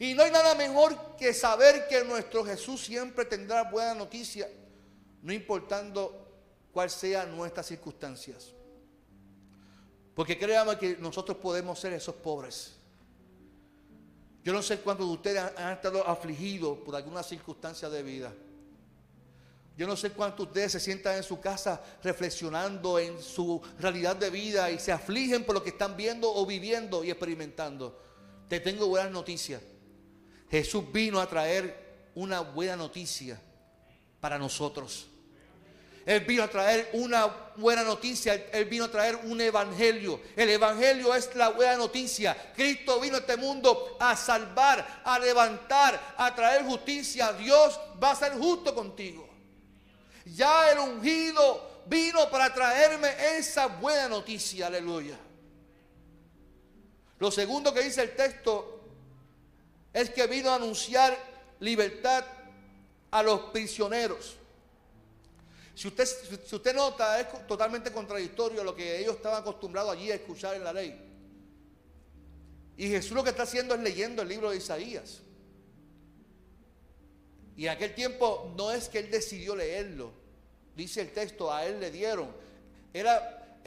Y 0.00 0.14
no 0.14 0.24
hay 0.24 0.32
nada 0.32 0.56
mejor 0.56 1.14
que 1.16 1.32
saber 1.32 1.86
que 1.86 2.02
nuestro 2.02 2.44
Jesús 2.44 2.80
siempre 2.80 3.24
tendrá 3.24 3.70
buena 3.70 3.94
noticia 3.94 4.48
no 5.22 5.32
importando 5.32 6.26
cuál 6.72 6.90
sean 6.90 7.36
nuestras 7.36 7.66
circunstancias. 7.66 8.52
Porque 10.14 10.36
créanme 10.36 10.76
que 10.76 10.96
nosotros 10.96 11.38
podemos 11.38 11.78
ser 11.78 11.92
esos 11.92 12.16
pobres. 12.16 12.74
Yo 14.42 14.52
no 14.52 14.60
sé 14.60 14.80
cuántos 14.80 15.06
de 15.06 15.12
ustedes 15.12 15.52
han, 15.56 15.74
estado 15.74 16.04
afligidos 16.04 16.78
por 16.78 16.96
alguna 16.96 17.22
circunstancia 17.22 17.88
de 17.88 18.02
vida. 18.02 18.32
Yo 19.76 19.86
no 19.86 19.96
sé 19.96 20.10
cuántos 20.10 20.46
de 20.46 20.50
ustedes 20.50 20.72
se 20.72 20.80
sientan 20.80 21.16
en 21.16 21.22
su 21.22 21.40
casa 21.40 21.82
reflexionando 22.02 22.98
en 22.98 23.20
su 23.22 23.62
realidad 23.78 24.16
de 24.16 24.28
vida 24.28 24.70
y 24.70 24.78
se 24.78 24.92
afligen 24.92 25.44
por 25.44 25.54
lo 25.54 25.62
que 25.62 25.70
están 25.70 25.96
viendo 25.96 26.32
o 26.32 26.44
viviendo 26.44 27.02
y 27.02 27.10
experimentando. 27.10 27.98
Te 28.48 28.60
tengo 28.60 28.88
buenas 28.88 29.10
noticias. 29.10 29.62
Jesús 30.50 30.84
vino 30.92 31.20
a 31.20 31.28
traer 31.28 32.10
una 32.14 32.40
buena 32.40 32.76
noticia 32.76 33.40
para 34.20 34.38
nosotros. 34.38 35.06
Él 36.04 36.20
vino 36.20 36.42
a 36.42 36.48
traer 36.48 36.90
una 36.94 37.26
buena 37.56 37.84
noticia, 37.84 38.34
Él 38.52 38.64
vino 38.64 38.86
a 38.86 38.90
traer 38.90 39.16
un 39.16 39.40
evangelio. 39.40 40.20
El 40.34 40.50
evangelio 40.50 41.14
es 41.14 41.34
la 41.36 41.50
buena 41.50 41.76
noticia. 41.76 42.52
Cristo 42.54 42.98
vino 42.98 43.16
a 43.16 43.20
este 43.20 43.36
mundo 43.36 43.96
a 44.00 44.16
salvar, 44.16 45.02
a 45.04 45.18
levantar, 45.18 46.14
a 46.16 46.34
traer 46.34 46.64
justicia. 46.64 47.32
Dios 47.34 47.78
va 48.02 48.10
a 48.10 48.16
ser 48.16 48.32
justo 48.32 48.74
contigo. 48.74 49.29
Ya 50.24 50.70
el 50.72 50.78
ungido 50.78 51.82
vino 51.86 52.30
para 52.30 52.52
traerme 52.52 53.08
esa 53.36 53.66
buena 53.66 54.08
noticia, 54.08 54.66
aleluya. 54.66 55.18
Lo 57.18 57.30
segundo 57.30 57.74
que 57.74 57.82
dice 57.82 58.02
el 58.02 58.16
texto 58.16 58.80
es 59.92 60.10
que 60.10 60.26
vino 60.26 60.50
a 60.50 60.54
anunciar 60.54 61.16
libertad 61.60 62.24
a 63.10 63.22
los 63.22 63.40
prisioneros. 63.50 64.36
Si 65.74 65.88
usted, 65.88 66.06
si 66.46 66.54
usted 66.54 66.74
nota, 66.74 67.20
es 67.20 67.46
totalmente 67.46 67.92
contradictorio 67.92 68.60
a 68.60 68.64
lo 68.64 68.74
que 68.74 68.98
ellos 68.98 69.16
estaban 69.16 69.40
acostumbrados 69.40 69.92
allí 69.92 70.10
a 70.10 70.16
escuchar 70.16 70.54
en 70.54 70.64
la 70.64 70.72
ley. 70.72 71.06
Y 72.76 72.88
Jesús 72.88 73.12
lo 73.12 73.22
que 73.22 73.30
está 73.30 73.42
haciendo 73.42 73.74
es 73.74 73.80
leyendo 73.80 74.22
el 74.22 74.28
libro 74.28 74.50
de 74.50 74.56
Isaías. 74.56 75.20
Y 77.60 77.66
en 77.66 77.72
aquel 77.72 77.92
tiempo 77.94 78.54
no 78.56 78.72
es 78.72 78.88
que 78.88 79.00
él 79.00 79.10
decidió 79.10 79.54
leerlo, 79.54 80.10
dice 80.74 81.02
el 81.02 81.12
texto, 81.12 81.52
a 81.52 81.66
él 81.66 81.78
le 81.78 81.90
dieron. 81.90 82.34
Era 82.90 83.60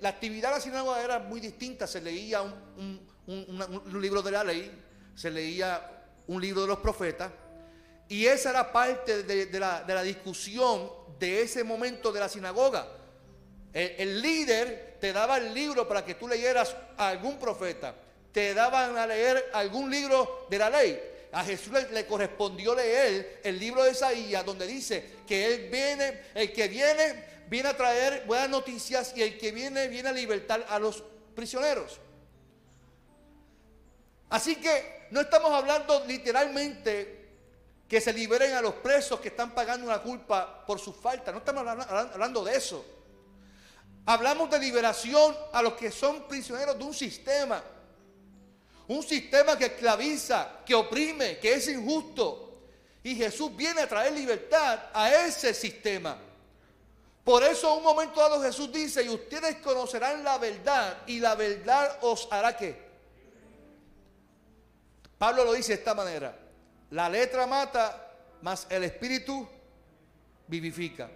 la 0.00 0.10
actividad 0.10 0.50
de 0.50 0.54
la 0.54 0.60
sinagoga 0.60 1.02
era 1.02 1.18
muy 1.18 1.40
distinta. 1.40 1.88
Se 1.88 2.00
leía 2.00 2.40
un 2.42 4.00
libro 4.00 4.22
de 4.22 4.30
la 4.30 4.44
ley, 4.44 4.70
se 5.16 5.28
leía 5.28 6.04
un 6.28 6.40
libro 6.40 6.62
de 6.62 6.68
los 6.68 6.78
profetas 6.78 7.32
y 8.08 8.26
esa 8.26 8.50
era 8.50 8.70
parte 8.70 9.24
de, 9.24 9.58
la, 9.58 10.02
discusión 10.04 10.88
de 11.18 11.42
ese 11.42 11.64
momento 11.64 12.12
de 12.12 12.20
la 12.20 12.28
sinagoga. 12.28 12.86
El, 13.72 14.22
líder 14.22 14.98
te 15.00 15.12
daba 15.12 15.38
el 15.38 15.52
libro 15.52 15.88
para 15.88 16.04
que 16.04 16.14
tú 16.14 16.28
leyeras 16.28 16.76
a 16.96 17.08
algún 17.08 17.40
profeta. 17.40 17.92
Te 18.30 18.54
daban 18.54 18.96
a 18.96 19.04
leer 19.04 19.50
algún 19.52 19.90
libro 19.90 20.46
de 20.48 20.58
la 20.60 20.70
ley. 20.70 21.15
A 21.36 21.44
Jesús 21.44 21.70
le, 21.92 22.06
correspondió 22.06 22.74
leer 22.74 23.42
el 23.44 23.58
libro 23.58 23.84
de 23.84 23.90
Isaías 23.90 24.42
donde 24.42 24.66
dice 24.66 25.16
que 25.26 25.44
Él 25.44 25.68
viene, 25.70 26.22
el 26.34 26.50
que 26.50 26.66
viene, 26.66 27.24
viene 27.46 27.68
a 27.68 27.76
traer 27.76 28.24
buenas 28.24 28.48
noticias 28.48 29.12
y 29.14 29.20
el 29.20 29.36
que 29.36 29.52
viene, 29.52 29.86
viene 29.88 30.08
a 30.08 30.12
libertar 30.12 30.64
a 30.66 30.78
los 30.78 31.04
prisioneros. 31.34 32.00
Así 34.30 34.56
que 34.56 35.08
no 35.10 35.20
estamos 35.20 35.52
hablando 35.52 36.06
literalmente 36.06 37.28
que 37.86 38.00
se 38.00 38.14
liberen 38.14 38.54
a 38.54 38.62
los 38.62 38.72
presos 38.76 39.20
que 39.20 39.28
están 39.28 39.54
pagando 39.54 39.84
una 39.84 40.00
culpa 40.00 40.64
por 40.64 40.78
su 40.78 40.94
falta. 40.94 41.32
No 41.32 41.38
estamos 41.40 41.66
hablando 41.66 42.44
de 42.44 42.56
eso. 42.56 42.82
Hablamos 44.06 44.48
de 44.48 44.58
liberación 44.58 45.36
a 45.52 45.60
los 45.60 45.74
que 45.74 45.90
son 45.90 46.26
prisioneros 46.28 46.78
de 46.78 46.84
un 46.84 46.94
sistema. 46.94 47.62
Un 48.88 49.02
sistema 49.02 49.58
que 49.58 49.66
esclaviza, 49.66 50.64
que 50.64 50.74
oprime, 50.74 51.38
que 51.38 51.54
es 51.54 51.68
injusto. 51.68 52.42
Y 53.02 53.14
Jesús 53.16 53.54
viene 53.56 53.82
a 53.82 53.88
traer 53.88 54.12
libertad 54.12 54.90
a 54.92 55.12
ese 55.26 55.52
sistema. 55.54 56.16
Por 57.24 57.42
eso 57.42 57.74
un 57.74 57.82
momento 57.82 58.20
dado 58.20 58.40
Jesús 58.40 58.72
dice, 58.72 59.02
y 59.02 59.08
ustedes 59.08 59.56
conocerán 59.56 60.22
la 60.22 60.38
verdad 60.38 60.98
y 61.06 61.18
la 61.18 61.34
verdad 61.34 61.98
os 62.02 62.28
hará 62.30 62.56
qué. 62.56 62.86
Pablo 65.18 65.44
lo 65.44 65.52
dice 65.52 65.72
de 65.72 65.78
esta 65.78 65.94
manera. 65.94 66.38
La 66.90 67.08
letra 67.08 67.46
mata, 67.46 68.12
mas 68.42 68.66
el 68.70 68.84
espíritu 68.84 69.48
vivifica. 70.46 71.10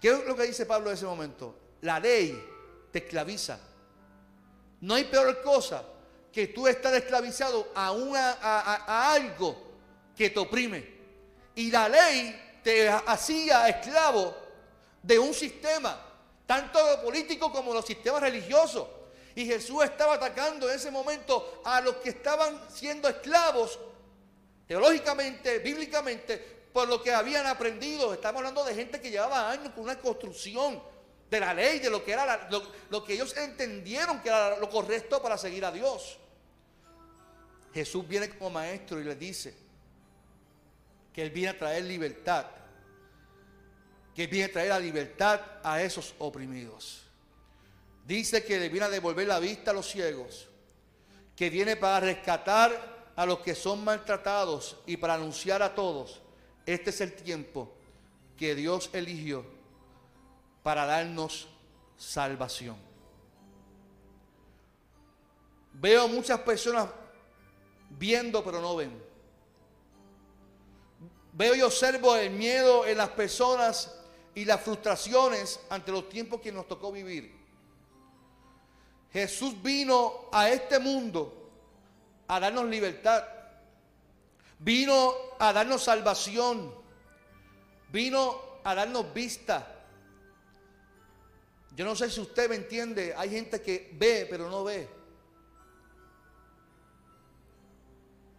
¿Qué 0.00 0.08
es 0.08 0.24
lo 0.26 0.34
que 0.34 0.44
dice 0.44 0.64
Pablo 0.64 0.88
en 0.88 0.94
ese 0.94 1.04
momento? 1.04 1.54
La 1.82 2.00
ley 2.00 2.42
te 2.90 3.00
esclaviza. 3.00 3.58
No 4.80 4.94
hay 4.94 5.04
peor 5.04 5.42
cosa 5.42 5.84
que 6.36 6.48
tú 6.48 6.68
estar 6.68 6.94
esclavizado 6.94 7.72
a, 7.74 7.92
una, 7.92 8.32
a, 8.32 9.10
algo 9.14 9.56
que 10.14 10.28
te 10.28 10.38
oprime. 10.38 10.86
Y 11.54 11.70
la 11.70 11.88
ley 11.88 12.58
te 12.62 12.90
hacía 12.90 13.66
esclavo 13.70 14.36
de 15.02 15.18
un 15.18 15.32
sistema, 15.32 15.98
tanto 16.44 16.78
político 17.02 17.50
como 17.50 17.72
los 17.72 17.86
sistemas 17.86 18.20
religiosos. 18.20 18.86
Y 19.34 19.46
Jesús 19.46 19.82
estaba 19.82 20.16
atacando 20.16 20.68
en 20.68 20.76
ese 20.76 20.90
momento 20.90 21.62
a 21.64 21.80
los 21.80 21.96
que 21.96 22.10
estaban 22.10 22.60
siendo 22.68 23.08
esclavos, 23.08 23.78
teológicamente, 24.68 25.60
bíblicamente, 25.60 26.36
por 26.70 26.86
lo 26.86 27.02
que 27.02 27.14
habían 27.14 27.46
aprendido. 27.46 28.12
Estamos 28.12 28.40
hablando 28.40 28.62
de 28.62 28.74
gente 28.74 29.00
que 29.00 29.10
llevaba 29.10 29.50
años 29.50 29.72
con 29.72 29.84
una 29.84 29.98
construcción 29.98 30.82
de 31.30 31.40
la 31.40 31.54
ley, 31.54 31.78
de 31.78 31.88
lo 31.88 32.04
que 32.04 32.12
era 32.12 32.46
lo, 32.50 32.62
lo 32.90 33.02
que 33.02 33.14
ellos 33.14 33.34
entendieron 33.38 34.20
que 34.20 34.28
era 34.28 34.58
lo 34.58 34.68
correcto 34.68 35.22
para 35.22 35.38
seguir 35.38 35.64
a 35.64 35.72
Dios. 35.72 36.18
Jesús 37.76 38.08
viene 38.08 38.30
como 38.30 38.48
maestro 38.48 38.98
y 38.98 39.04
les 39.04 39.18
dice 39.18 39.54
que 41.12 41.20
Él 41.20 41.28
viene 41.28 41.50
a 41.50 41.58
traer 41.58 41.84
libertad, 41.84 42.46
que 44.14 44.24
Él 44.24 44.30
viene 44.30 44.46
a 44.46 44.52
traer 44.52 44.68
la 44.70 44.78
libertad 44.78 45.42
a 45.62 45.82
esos 45.82 46.14
oprimidos. 46.18 47.02
Dice 48.06 48.42
que 48.42 48.58
le 48.58 48.70
viene 48.70 48.86
a 48.86 48.88
devolver 48.88 49.26
la 49.26 49.38
vista 49.38 49.72
a 49.72 49.74
los 49.74 49.90
ciegos, 49.90 50.48
que 51.36 51.50
viene 51.50 51.76
para 51.76 52.00
rescatar 52.00 53.12
a 53.14 53.26
los 53.26 53.40
que 53.40 53.54
son 53.54 53.84
maltratados 53.84 54.78
y 54.86 54.96
para 54.96 55.12
anunciar 55.12 55.62
a 55.62 55.74
todos, 55.74 56.22
este 56.64 56.88
es 56.88 57.02
el 57.02 57.12
tiempo 57.12 57.74
que 58.38 58.54
Dios 58.54 58.88
eligió 58.94 59.44
para 60.62 60.86
darnos 60.86 61.46
salvación. 61.98 62.78
Veo 65.74 66.08
muchas 66.08 66.40
personas 66.40 66.88
viendo 67.90 68.44
pero 68.44 68.60
no 68.60 68.76
ven. 68.76 69.06
Veo 71.32 71.54
y 71.54 71.62
observo 71.62 72.16
el 72.16 72.30
miedo 72.30 72.86
en 72.86 72.96
las 72.96 73.10
personas 73.10 73.94
y 74.34 74.44
las 74.44 74.60
frustraciones 74.60 75.60
ante 75.68 75.92
los 75.92 76.08
tiempos 76.08 76.40
que 76.40 76.52
nos 76.52 76.66
tocó 76.66 76.90
vivir. 76.92 77.34
Jesús 79.12 79.62
vino 79.62 80.28
a 80.32 80.50
este 80.50 80.78
mundo 80.78 81.50
a 82.28 82.40
darnos 82.40 82.66
libertad. 82.66 83.24
Vino 84.58 85.14
a 85.38 85.52
darnos 85.52 85.82
salvación. 85.82 86.74
Vino 87.90 88.40
a 88.64 88.74
darnos 88.74 89.12
vista. 89.12 89.74
Yo 91.74 91.84
no 91.84 91.94
sé 91.94 92.10
si 92.10 92.20
usted 92.20 92.48
me 92.48 92.56
entiende. 92.56 93.14
Hay 93.16 93.30
gente 93.30 93.60
que 93.60 93.90
ve 93.94 94.26
pero 94.28 94.50
no 94.50 94.64
ve. 94.64 94.95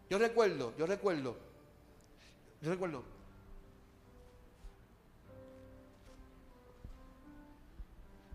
Yo 0.09 0.17
recuerdo, 0.17 0.73
yo 0.77 0.85
recuerdo, 0.85 1.37
yo 2.61 2.71
recuerdo. 2.71 3.03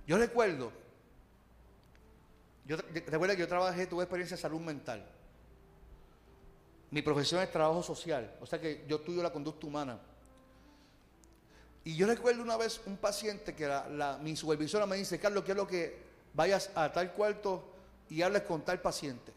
Yo 0.06 0.18
recuerdo, 0.18 0.72
yo 2.66 2.76
recuerdo 2.76 3.34
que 3.34 3.40
yo 3.40 3.48
trabajé, 3.48 3.86
tuve 3.86 4.02
experiencia 4.02 4.36
de 4.36 4.42
salud 4.42 4.60
mental. 4.60 5.06
Mi 6.90 7.00
profesión 7.02 7.40
es 7.40 7.50
trabajo 7.50 7.82
social, 7.82 8.36
o 8.40 8.46
sea 8.46 8.60
que 8.60 8.84
yo 8.88 8.96
estudio 8.96 9.22
la 9.22 9.32
conducta 9.32 9.66
humana. 9.66 9.98
Y 11.84 11.96
yo 11.96 12.06
recuerdo 12.06 12.42
una 12.42 12.56
vez 12.56 12.80
un 12.84 12.96
paciente 12.96 13.54
que 13.54 13.66
la, 13.66 14.18
mi 14.22 14.36
supervisora 14.36 14.86
me 14.86 14.96
dice, 14.96 15.18
Carlos, 15.18 15.44
quiero 15.44 15.66
que 15.66 15.98
vayas 16.34 16.70
a 16.74 16.92
tal 16.92 17.12
cuarto 17.12 17.64
y 18.10 18.22
hables 18.22 18.42
con 18.42 18.62
tal 18.64 18.80
paciente. 18.80 19.32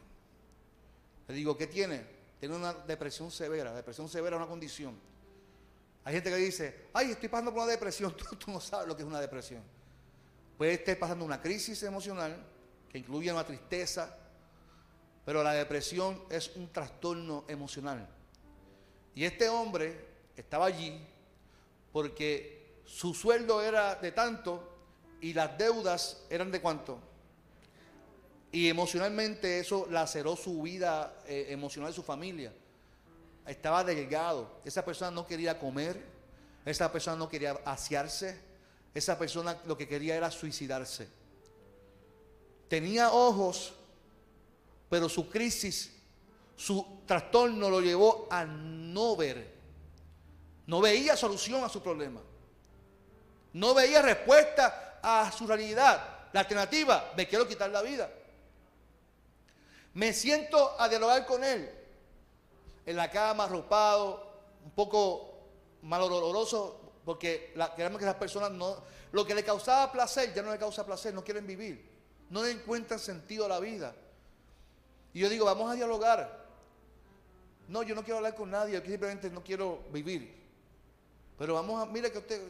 Le 1.27 1.35
digo, 1.35 1.57
¿qué 1.57 1.67
tiene? 1.67 2.14
Tiene 2.47 2.59
una 2.59 2.73
depresión 2.73 3.31
severa. 3.31 3.73
depresión 3.73 4.07
severa 4.07 4.35
es 4.35 4.39
una 4.39 4.47
condición. 4.47 4.95
Hay 6.03 6.13
gente 6.13 6.29
que 6.29 6.35
dice, 6.35 6.89
ay, 6.93 7.09
estoy 7.09 7.27
pasando 7.27 7.51
por 7.51 7.63
una 7.63 7.71
depresión. 7.71 8.15
Tú, 8.39 8.51
no 8.51 8.59
sabes 8.59 8.87
lo 8.87 8.95
que 8.95 9.01
es 9.01 9.07
una 9.07 9.19
depresión. 9.19 9.63
Puede 10.55 10.73
estar 10.73 10.95
pasando 10.99 11.25
una 11.25 11.41
crisis 11.41 11.81
emocional 11.81 12.37
que 12.87 12.99
incluye 12.99 13.31
una 13.31 13.43
tristeza, 13.43 14.15
pero 15.25 15.41
la 15.41 15.53
depresión 15.53 16.21
es 16.29 16.55
un 16.55 16.71
trastorno 16.71 17.45
emocional. 17.47 18.07
Y 19.15 19.25
este 19.25 19.49
hombre 19.49 20.05
estaba 20.37 20.67
allí 20.67 21.03
porque 21.91 22.81
su 22.85 23.15
sueldo 23.15 23.63
era 23.63 23.95
de 23.95 24.11
tanto 24.11 24.71
y 25.19 25.33
las 25.33 25.57
deudas 25.57 26.23
eran 26.29 26.51
de 26.51 26.61
cuánto. 26.61 26.99
Y 28.55 28.69
emocionalmente 28.69 29.59
eso 29.59 29.85
laceró 29.91 30.37
su 30.37 30.61
vida 30.61 31.13
eh, 31.27 31.47
emocional 31.49 31.91
de 31.91 31.95
su 31.95 32.03
familia. 32.03 32.53
Estaba 33.45 33.83
delgado. 33.83 34.49
Esa 34.63 34.85
persona 34.85 35.11
no 35.11 35.27
quería 35.27 35.59
comer. 35.59 36.01
Esa 36.63 36.89
persona 36.89 37.17
no 37.17 37.27
quería 37.27 37.59
asearse. 37.65 38.39
Esa 38.93 39.19
persona 39.19 39.61
lo 39.65 39.75
que 39.77 39.89
quería 39.89 40.15
era 40.15 40.31
suicidarse. 40.31 41.09
Tenía 42.69 43.11
ojos, 43.11 43.73
pero 44.89 45.09
su 45.09 45.27
crisis, 45.29 45.91
su 46.55 47.01
trastorno 47.05 47.69
lo 47.69 47.81
llevó 47.81 48.25
a 48.31 48.45
no 48.45 49.17
ver. 49.17 49.53
No 50.65 50.79
veía 50.79 51.17
solución 51.17 51.61
a 51.61 51.67
su 51.67 51.83
problema. 51.83 52.21
No 53.51 53.73
veía 53.73 54.01
respuesta 54.01 55.01
a 55.03 55.29
su 55.29 55.45
realidad. 55.45 56.29
La 56.31 56.39
alternativa, 56.39 57.11
me 57.17 57.27
quiero 57.27 57.45
quitar 57.45 57.69
la 57.69 57.81
vida. 57.81 58.09
Me 59.95 60.11
siento 60.11 60.79
a 60.79 60.89
dialogar 60.89 61.25
con 61.25 61.43
él. 61.43 61.69
En 62.85 62.97
la 62.97 63.09
cama, 63.09 63.45
arropado, 63.45 64.27
un 64.63 64.71
poco 64.71 65.33
maloloroso, 65.83 66.79
porque 67.05 67.53
la, 67.55 67.73
queremos 67.73 67.99
que 67.99 68.05
las 68.05 68.15
personas 68.15 68.51
no. 68.51 68.75
Lo 69.13 69.25
que 69.25 69.33
le 69.33 69.43
causaba 69.43 69.91
placer 69.93 70.33
ya 70.33 70.41
no 70.41 70.51
le 70.51 70.57
causa 70.57 70.85
placer, 70.85 71.13
no 71.13 71.23
quieren 71.23 71.47
vivir. 71.47 71.89
No 72.29 72.43
le 72.43 72.51
encuentran 72.51 72.99
sentido 72.99 73.45
a 73.45 73.47
la 73.47 73.59
vida. 73.61 73.95
Y 75.13 75.21
yo 75.21 75.29
digo, 75.29 75.45
vamos 75.45 75.71
a 75.71 75.75
dialogar. 75.75 76.43
No, 77.69 77.81
yo 77.81 77.95
no 77.95 78.03
quiero 78.03 78.17
hablar 78.17 78.35
con 78.35 78.51
nadie, 78.51 78.73
yo 78.73 78.85
simplemente 78.85 79.29
no 79.29 79.41
quiero 79.43 79.79
vivir. 79.93 80.43
Pero 81.37 81.53
vamos 81.53 81.81
a, 81.81 81.85
mire 81.89 82.11
que 82.11 82.17
usted, 82.17 82.41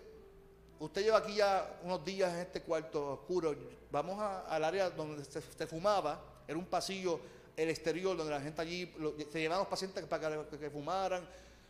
usted 0.79 1.03
lleva 1.03 1.19
aquí 1.19 1.35
ya 1.35 1.79
unos 1.83 2.03
días 2.03 2.33
en 2.33 2.39
este 2.39 2.63
cuarto 2.63 3.13
oscuro. 3.13 3.55
Vamos 3.91 4.19
al 4.19 4.63
área 4.63 4.89
donde 4.89 5.23
se 5.23 5.67
fumaba, 5.67 6.19
era 6.47 6.57
un 6.57 6.65
pasillo 6.65 7.19
el 7.55 7.69
exterior, 7.69 8.17
donde 8.17 8.33
la 8.33 8.41
gente 8.41 8.61
allí, 8.61 8.93
se 9.31 9.39
llevaban 9.39 9.61
los 9.61 9.69
pacientes 9.69 10.03
para 10.05 10.45
que, 10.45 10.69
fumaran. 10.69 11.27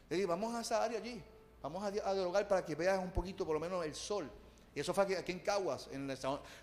Le 0.09 0.15
dije, 0.15 0.25
vamos 0.25 0.53
a 0.55 0.61
esa 0.61 0.83
área 0.83 0.99
allí, 0.99 1.21
vamos 1.61 1.83
a, 1.83 1.91
dialogar 1.91 2.47
para 2.47 2.65
que 2.65 2.75
veas 2.75 2.99
un 2.99 3.11
poquito, 3.11 3.45
por 3.45 3.53
lo 3.53 3.59
menos, 3.59 3.85
el 3.85 3.95
sol. 3.95 4.29
Y 4.73 4.79
eso 4.79 4.93
fue 4.93 5.15
aquí, 5.15 5.31
en 5.31 5.39
Caguas, 5.39 5.87
en 5.91 6.07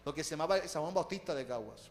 lo 0.05 0.15
que 0.15 0.23
se 0.23 0.31
llamaba 0.31 0.59
el 0.59 0.69
San 0.69 0.93
Bautista 0.93 1.35
de 1.35 1.47
Caguas. 1.47 1.91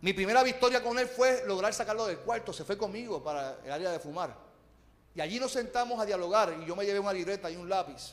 Mi 0.00 0.12
primera 0.12 0.42
victoria 0.42 0.82
con 0.82 0.98
él 0.98 1.08
fue 1.08 1.44
lograr 1.46 1.72
sacarlo 1.72 2.06
del 2.06 2.18
cuarto, 2.18 2.52
se 2.52 2.62
fue 2.64 2.76
conmigo 2.76 3.22
para 3.22 3.58
el 3.64 3.72
área 3.72 3.90
de 3.90 3.98
fumar. 3.98 4.36
Y 5.14 5.20
allí 5.20 5.40
nos 5.40 5.52
sentamos 5.52 5.98
a 5.98 6.04
dialogar 6.04 6.54
y 6.60 6.66
yo 6.66 6.76
me 6.76 6.84
llevé 6.84 6.98
una 6.98 7.12
libreta 7.12 7.50
y 7.50 7.56
un 7.56 7.68
lápiz. 7.68 8.12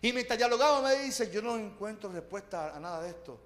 Y 0.00 0.12
mientras 0.12 0.36
dialogaba 0.36 0.82
me 0.82 0.96
dice, 0.96 1.30
yo 1.30 1.40
no 1.42 1.56
encuentro 1.56 2.10
respuesta 2.10 2.74
a 2.74 2.80
nada 2.80 3.02
de 3.02 3.10
esto. 3.10 3.38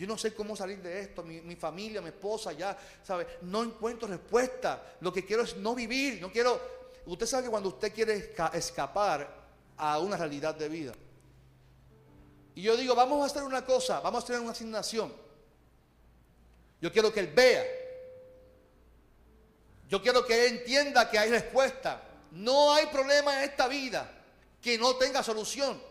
Yo 0.00 0.06
no 0.06 0.16
sé 0.16 0.32
cómo 0.32 0.56
salir 0.56 0.80
de 0.80 0.98
esto. 0.98 1.22
Mi, 1.22 1.56
familia, 1.56 2.00
mi 2.00 2.08
esposa, 2.08 2.52
ya, 2.52 2.74
¿sabe? 3.04 3.26
No 3.42 3.62
encuentro 3.62 4.08
respuesta. 4.08 4.94
Lo 5.00 5.12
que 5.12 5.26
quiero 5.26 5.42
es 5.42 5.58
no 5.58 5.74
vivir. 5.74 6.22
No 6.22 6.32
quiero. 6.32 6.58
Usted 7.04 7.26
sabe 7.26 7.42
que 7.44 7.50
cuando 7.50 7.68
usted 7.68 7.92
quiere 7.92 8.34
escapar 8.54 9.30
a 9.76 9.98
una 9.98 10.16
realidad 10.16 10.54
de 10.54 10.70
vida. 10.70 10.94
Y 12.54 12.62
yo 12.62 12.78
digo, 12.78 12.94
vamos 12.94 13.22
a 13.22 13.26
hacer 13.26 13.42
una 13.42 13.62
cosa, 13.62 14.00
vamos 14.00 14.24
a 14.24 14.26
tener 14.26 14.40
una 14.40 14.52
asignación. 14.52 15.12
Yo 16.80 16.90
quiero 16.90 17.12
que 17.12 17.20
él 17.20 17.32
vea. 17.34 17.62
Yo 19.86 20.00
quiero 20.00 20.24
que 20.24 20.46
él 20.46 20.60
entienda 20.60 21.10
que 21.10 21.18
hay 21.18 21.28
respuesta. 21.28 22.02
No 22.30 22.72
hay 22.72 22.86
problema 22.86 23.36
en 23.36 23.50
esta 23.50 23.68
vida 23.68 24.10
que 24.62 24.78
no 24.78 24.96
tenga 24.96 25.22
solución. 25.22 25.89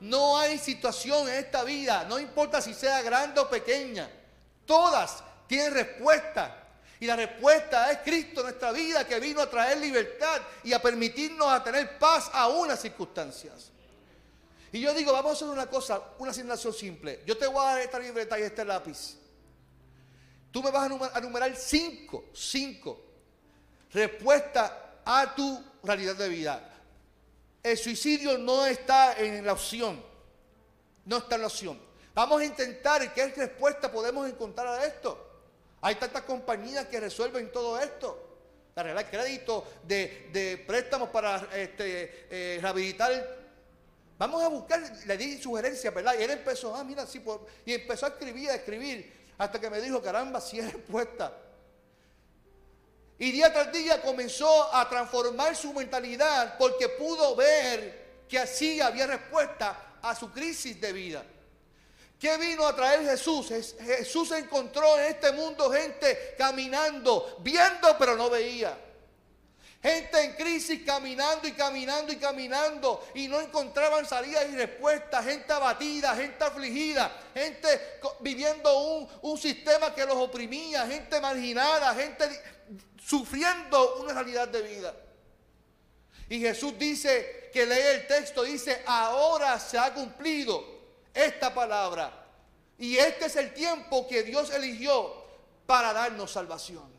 No 0.00 0.38
hay 0.38 0.58
situación 0.58 1.28
en 1.28 1.34
esta 1.34 1.64
vida, 1.64 2.04
no 2.08 2.18
importa 2.18 2.60
si 2.60 2.72
sea 2.72 3.02
grande 3.02 3.40
o 3.40 3.48
pequeña, 3.48 4.08
todas 4.64 5.22
tienen 5.46 5.74
respuesta. 5.74 6.64
Y 7.00 7.06
la 7.06 7.16
respuesta 7.16 7.90
es 7.92 7.98
Cristo 7.98 8.40
en 8.40 8.46
nuestra 8.46 8.72
vida 8.72 9.06
que 9.06 9.20
vino 9.20 9.40
a 9.40 9.48
traer 9.48 9.78
libertad 9.78 10.40
y 10.64 10.72
a 10.72 10.82
permitirnos 10.82 11.48
a 11.48 11.62
tener 11.62 11.98
paz 11.98 12.30
a 12.32 12.48
unas 12.48 12.80
circunstancias. 12.80 13.70
Y 14.72 14.80
yo 14.80 14.92
digo, 14.92 15.12
vamos 15.12 15.30
a 15.30 15.34
hacer 15.34 15.48
una 15.48 15.66
cosa, 15.66 16.00
una 16.18 16.30
asignación 16.30 16.72
simple. 16.72 17.22
Yo 17.24 17.38
te 17.38 17.46
voy 17.46 17.64
a 17.64 17.70
dar 17.70 17.80
esta 17.80 17.98
libreta 17.98 18.38
y 18.38 18.42
este 18.42 18.64
lápiz. 18.64 19.16
Tú 20.50 20.62
me 20.62 20.70
vas 20.70 20.90
a 21.14 21.18
enumerar 21.18 21.54
cinco, 21.56 22.26
cinco 22.34 23.00
respuestas 23.92 24.70
a 25.04 25.34
tu 25.34 25.64
realidad 25.82 26.16
de 26.16 26.28
vida. 26.28 26.77
El 27.62 27.76
suicidio 27.76 28.38
no 28.38 28.66
está 28.66 29.18
en 29.18 29.44
la 29.44 29.52
opción. 29.52 30.02
No 31.04 31.18
está 31.18 31.34
en 31.34 31.40
la 31.40 31.46
opción. 31.46 31.80
Vamos 32.14 32.40
a 32.40 32.44
intentar 32.44 33.12
qué 33.14 33.28
respuesta 33.28 33.90
podemos 33.90 34.28
encontrar 34.28 34.66
a 34.66 34.84
esto. 34.84 35.26
Hay 35.80 35.94
tantas 35.94 36.22
compañías 36.22 36.86
que 36.86 37.00
resuelven 37.00 37.52
todo 37.52 37.78
esto. 37.78 38.24
arreglar 38.74 39.10
crédito, 39.10 39.64
de, 39.84 40.28
de 40.32 40.58
préstamos 40.66 41.08
para 41.08 41.48
este, 41.54 42.26
eh, 42.30 42.58
rehabilitar. 42.60 43.38
Vamos 44.18 44.42
a 44.42 44.48
buscar, 44.48 44.80
le 45.06 45.16
di 45.16 45.40
sugerencias, 45.40 45.94
¿verdad? 45.94 46.14
Y 46.18 46.22
él 46.22 46.30
empezó, 46.30 46.74
ah, 46.74 46.84
mira, 46.84 47.06
sí, 47.06 47.20
pues", 47.20 47.38
y 47.64 47.74
empezó 47.74 48.06
a 48.06 48.10
escribir, 48.10 48.50
a 48.50 48.56
escribir, 48.56 49.12
hasta 49.38 49.60
que 49.60 49.70
me 49.70 49.80
dijo, 49.80 50.02
caramba, 50.02 50.40
si 50.40 50.58
es 50.58 50.72
respuesta. 50.72 51.32
Y 53.18 53.32
día 53.32 53.52
tras 53.52 53.72
día 53.72 54.00
comenzó 54.00 54.72
a 54.74 54.88
transformar 54.88 55.56
su 55.56 55.72
mentalidad 55.72 56.56
porque 56.56 56.88
pudo 56.88 57.34
ver 57.34 58.24
que 58.28 58.38
así 58.38 58.80
había 58.80 59.06
respuesta 59.06 59.96
a 60.00 60.14
su 60.14 60.30
crisis 60.30 60.80
de 60.80 60.92
vida. 60.92 61.24
¿Qué 62.18 62.36
vino 62.36 62.66
a 62.66 62.74
traer 62.74 63.04
Jesús? 63.04 63.48
Jesús 63.48 64.30
encontró 64.32 64.98
en 64.98 65.06
este 65.06 65.32
mundo 65.32 65.70
gente 65.70 66.34
caminando, 66.36 67.38
viendo 67.40 67.96
pero 67.98 68.16
no 68.16 68.28
veía. 68.28 68.76
Gente 69.80 70.24
en 70.24 70.32
crisis 70.32 70.82
caminando 70.84 71.46
y 71.46 71.52
caminando 71.52 72.12
y 72.12 72.16
caminando 72.16 73.08
y 73.14 73.28
no 73.28 73.40
encontraban 73.40 74.04
salidas 74.06 74.46
y 74.50 74.56
respuestas. 74.56 75.24
Gente 75.24 75.52
abatida, 75.52 76.16
gente 76.16 76.42
afligida, 76.42 77.16
gente 77.32 77.68
viviendo 78.20 78.76
un, 78.76 79.08
un 79.22 79.38
sistema 79.38 79.94
que 79.94 80.04
los 80.04 80.16
oprimía, 80.16 80.86
gente 80.86 81.20
marginada, 81.20 81.94
gente 81.94 82.28
sufriendo 83.00 83.96
una 84.00 84.14
realidad 84.14 84.48
de 84.48 84.62
vida. 84.62 84.94
Y 86.28 86.40
Jesús 86.40 86.76
dice 86.76 87.48
que 87.52 87.64
lee 87.64 87.78
el 87.94 88.06
texto, 88.06 88.42
dice, 88.42 88.82
ahora 88.84 89.58
se 89.60 89.78
ha 89.78 89.94
cumplido 89.94 90.62
esta 91.14 91.54
palabra. 91.54 92.26
Y 92.78 92.96
este 92.96 93.26
es 93.26 93.36
el 93.36 93.54
tiempo 93.54 94.06
que 94.06 94.24
Dios 94.24 94.50
eligió 94.50 95.24
para 95.66 95.92
darnos 95.92 96.32
salvación. 96.32 96.97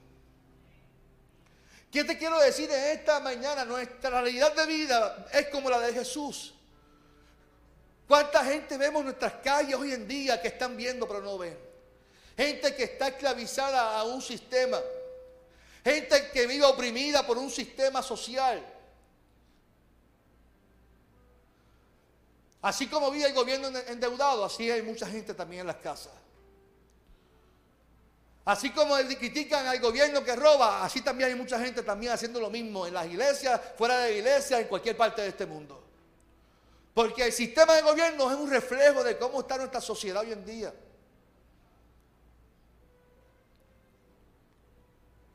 ¿Qué 1.92 2.04
te 2.04 2.18
quiero 2.18 2.40
decir 2.40 2.70
en 2.70 2.98
esta 2.98 3.20
mañana? 3.20 3.66
Nuestra 3.66 4.10
realidad 4.10 4.54
de 4.56 4.66
vida 4.68 5.28
es 5.34 5.48
como 5.48 5.70
la 5.70 5.80
de 5.80 5.94
Jesús. 5.94 6.54
¿Cuánta 8.08 8.44
gente 8.46 8.78
vemos 8.78 9.00
en 9.00 9.06
nuestras 9.06 9.34
calles 9.44 9.76
hoy 9.76 9.94
en 9.94 10.08
día 10.08 10.42
que 10.42 10.50
están 10.50 10.78
viendo 10.78 11.08
pero 11.08 11.22
no 11.22 11.38
ven? 11.38 11.58
Gente 12.38 12.76
que 12.76 12.84
está 12.84 13.10
esclavizada 13.10 14.00
a 14.00 14.04
un 14.04 14.22
sistema. 14.22 14.80
Gente 15.84 16.30
que 16.32 16.46
vive 16.46 16.64
oprimida 16.66 17.26
por 17.26 17.38
un 17.38 17.50
sistema 17.50 18.04
social. 18.04 18.64
Así 22.62 22.88
como 22.88 23.10
vive 23.10 23.28
el 23.28 23.34
gobierno 23.34 23.68
endeudado, 23.88 24.44
así 24.44 24.70
hay 24.70 24.82
mucha 24.82 25.08
gente 25.08 25.34
también 25.34 25.62
en 25.62 25.68
las 25.68 25.78
casas. 25.78 26.12
Así 28.50 28.72
como 28.72 28.96
critican 28.96 29.68
al 29.68 29.80
gobierno 29.80 30.24
que 30.24 30.36
roba, 30.36 30.84
así 30.84 31.02
también 31.02 31.30
hay 31.30 31.36
mucha 31.36 31.60
gente 31.60 31.84
también 31.84 32.14
haciendo 32.14 32.40
lo 32.40 32.50
mismo 32.50 32.88
en 32.88 32.96
las 32.96 33.06
iglesias, 33.06 33.62
fuera 33.78 34.00
de 34.00 34.18
iglesias, 34.18 34.62
en 34.62 34.68
cualquier 34.68 34.98
parte 34.98 35.22
de 35.22 35.28
este 35.28 35.46
mundo. 35.46 35.80
Porque 36.96 37.26
el 37.28 37.32
sistema 37.32 37.76
de 37.76 37.84
gobierno 37.84 38.32
es 38.32 38.36
un 38.36 38.50
reflejo 38.50 39.04
de 39.04 39.20
cómo 39.20 39.42
está 39.42 39.56
nuestra 39.58 39.80
sociedad 39.80 40.24
hoy 40.24 40.32
en 40.32 40.44
día. 40.44 40.74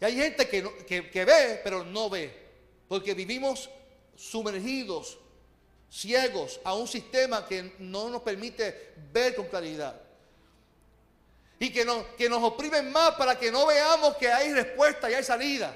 Y 0.01 0.05
hay 0.05 0.17
gente 0.17 0.49
que, 0.49 1.09
que 1.09 1.25
ve, 1.25 1.61
pero 1.63 1.85
no 1.85 2.11
ve. 2.11 2.37
Porque 2.89 3.15
vivimos 3.15 3.71
sumergidos 4.17 5.19
ciegos 5.89 6.61
a 6.65 6.75
un 6.75 6.89
sistema 6.89 7.47
que 7.47 7.75
no 7.79 8.09
nos 8.09 8.23
permite 8.23 8.93
ver 9.13 9.37
con 9.37 9.47
claridad. 9.47 10.04
Y 11.59 11.73
que 11.73 11.85
nos, 11.85 12.05
que 12.17 12.29
nos 12.29 12.43
oprimen 12.43 12.91
más 12.93 13.13
para 13.13 13.39
que 13.39 13.51
no 13.51 13.67
veamos 13.67 14.17
que 14.17 14.31
hay 14.31 14.53
respuesta 14.53 15.11
y 15.11 15.15
hay 15.15 15.25
salida. 15.25 15.75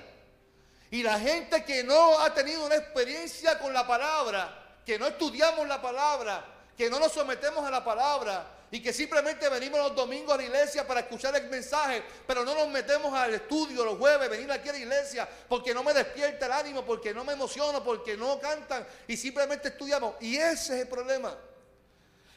Y 0.90 1.02
la 1.02 1.18
gente 1.18 1.64
que 1.64 1.84
no 1.84 2.18
ha 2.18 2.32
tenido 2.34 2.64
una 2.64 2.76
experiencia 2.76 3.58
con 3.58 3.72
la 3.72 3.86
palabra, 3.86 4.80
que 4.84 4.98
no 4.98 5.06
estudiamos 5.06 5.66
la 5.68 5.80
palabra, 5.80 6.44
que 6.76 6.88
no 6.90 6.98
nos 6.98 7.12
sometemos 7.12 7.64
a 7.64 7.70
la 7.70 7.84
palabra, 7.84 8.58
y 8.70 8.80
que 8.80 8.92
simplemente 8.92 9.48
venimos 9.48 9.80
los 9.80 9.94
domingos 9.94 10.34
a 10.34 10.36
la 10.36 10.44
iglesia 10.44 10.86
para 10.86 11.00
escuchar 11.00 11.34
el 11.36 11.48
mensaje, 11.48 12.02
pero 12.26 12.44
no 12.44 12.54
nos 12.54 12.68
metemos 12.68 13.12
al 13.14 13.32
estudio 13.34 13.84
los 13.84 13.96
jueves, 13.96 14.28
venir 14.28 14.50
aquí 14.52 14.68
a 14.68 14.72
la 14.72 14.78
iglesia 14.78 15.28
porque 15.48 15.72
no 15.72 15.82
me 15.82 15.94
despierta 15.94 16.46
el 16.46 16.52
ánimo, 16.52 16.84
porque 16.84 17.14
no 17.14 17.24
me 17.24 17.32
emociono, 17.32 17.82
porque 17.82 18.16
no 18.16 18.38
cantan 18.38 18.86
y 19.06 19.16
simplemente 19.16 19.68
estudiamos. 19.68 20.14
Y 20.20 20.36
ese 20.36 20.74
es 20.74 20.82
el 20.82 20.88
problema. 20.88 21.34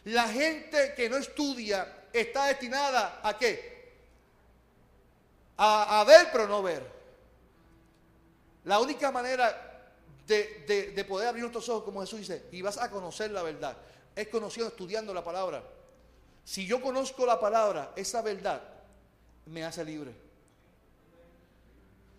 La 0.06 0.28
gente 0.30 0.94
que 0.96 1.10
no 1.10 1.18
estudia 1.18 2.01
está 2.14 2.48
destinada 2.48 3.20
a 3.24 3.38
qué? 3.38 3.72
A, 5.58 6.04
ver 6.08 6.30
pero 6.32 6.48
no 6.48 6.64
ver. 6.64 6.84
La 8.64 8.80
única 8.80 9.12
manera 9.12 9.90
de, 10.26 10.94
de 10.96 11.06
poder 11.06 11.28
abrir 11.28 11.44
nuestros 11.44 11.68
ojos, 11.70 11.84
como 11.84 12.02
Jesús 12.02 12.20
dice, 12.20 12.46
y 12.52 12.62
vas 12.62 12.78
a 12.78 12.90
conocer 12.90 13.32
la 13.32 13.44
verdad, 13.44 13.78
es 14.16 14.28
conociendo, 14.28 14.70
estudiando 14.70 15.14
la 15.14 15.24
palabra. 15.24 15.64
Si 16.44 16.66
yo 16.66 16.82
conozco 16.82 17.26
la 17.26 17.40
palabra, 17.40 17.94
esa 17.96 18.22
verdad 18.22 18.62
me 19.46 19.64
hace 19.64 19.86
libre. 19.86 20.14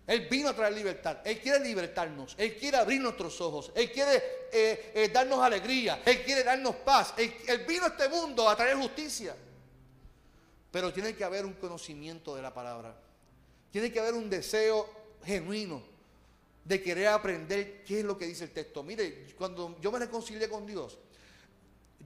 Él 0.05 0.27
vino 0.29 0.49
a 0.49 0.53
traer 0.53 0.73
libertad. 0.73 1.19
Él 1.23 1.39
quiere 1.39 1.59
libertarnos. 1.59 2.35
Él 2.37 2.57
quiere 2.57 2.77
abrir 2.77 2.99
nuestros 2.99 3.39
ojos. 3.39 3.71
Él 3.73 3.91
quiere 3.91 4.17
eh, 4.51 4.91
eh, 4.93 5.09
darnos 5.13 5.39
alegría. 5.39 6.01
Él 6.05 6.23
quiere 6.23 6.43
darnos 6.43 6.75
paz. 6.77 7.13
Él, 7.17 7.33
vino 7.67 7.85
a 7.85 7.87
este 7.87 8.09
mundo 8.09 8.49
a 8.49 8.55
traer 8.55 8.75
justicia. 8.75 9.35
Pero 10.73 10.91
tiene 10.91 11.15
que 11.15 11.23
haber 11.23 11.45
un 11.45 11.53
conocimiento 11.53 12.35
de 12.35 12.41
la 12.41 12.51
palabra. 12.51 12.99
Tiene 13.69 13.91
que 13.91 13.99
haber 13.99 14.15
un 14.15 14.27
deseo 14.27 14.89
genuino 15.23 15.83
de 16.65 16.81
querer 16.81 17.09
aprender 17.09 17.83
qué 17.83 17.99
es 17.99 18.05
lo 18.05 18.17
que 18.17 18.25
dice 18.25 18.45
el 18.45 18.49
texto. 18.49 18.81
Mire, 18.81 19.27
cuando 19.37 19.79
yo 19.79 19.91
me 19.91 19.99
reconcilié 19.99 20.49
con 20.49 20.65
Dios, 20.65 20.97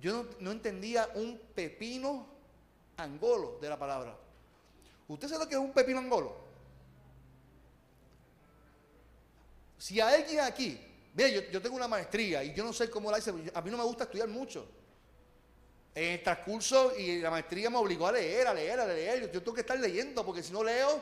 yo 0.01 0.25
no, 0.41 0.51
entendía 0.51 1.09
un 1.15 1.39
pepino 1.55 2.27
angolo 2.97 3.57
de 3.61 3.69
la 3.69 3.79
palabra. 3.79 4.17
¿Usted 5.07 5.29
sabe 5.29 5.45
lo 5.45 5.49
que 5.49 5.55
es 5.55 5.61
un 5.61 5.71
pepino 5.71 5.99
angolo? 5.99 6.35
Si 9.77 10.01
alguien 10.01 10.41
aquí, 10.41 10.77
mire, 11.13 11.49
yo, 11.49 11.61
tengo 11.61 11.77
una 11.77 11.87
maestría 11.87 12.43
y 12.43 12.53
yo 12.53 12.65
no 12.65 12.73
sé 12.73 12.89
cómo 12.89 13.09
la 13.11 13.19
hice, 13.19 13.29
a 13.29 13.61
mí 13.61 13.71
no 13.71 13.77
me 13.77 13.85
gusta 13.85 14.03
estudiar 14.03 14.27
mucho. 14.27 14.67
En 15.97 16.13
el 16.13 16.21
transcurso 16.21 16.95
y 16.95 17.19
la 17.19 17.31
maestría 17.31 17.71
me 17.71 17.77
obligó 17.77 18.05
a 18.05 18.11
leer, 18.11 18.45
a 18.45 18.53
leer, 18.53 18.79
a 18.79 18.85
leer. 18.85 19.31
Yo, 19.31 19.41
tengo 19.41 19.55
que 19.55 19.61
estar 19.61 19.79
leyendo 19.79 20.23
porque 20.23 20.43
si 20.43 20.53
no 20.53 20.63
leo, 20.63 21.01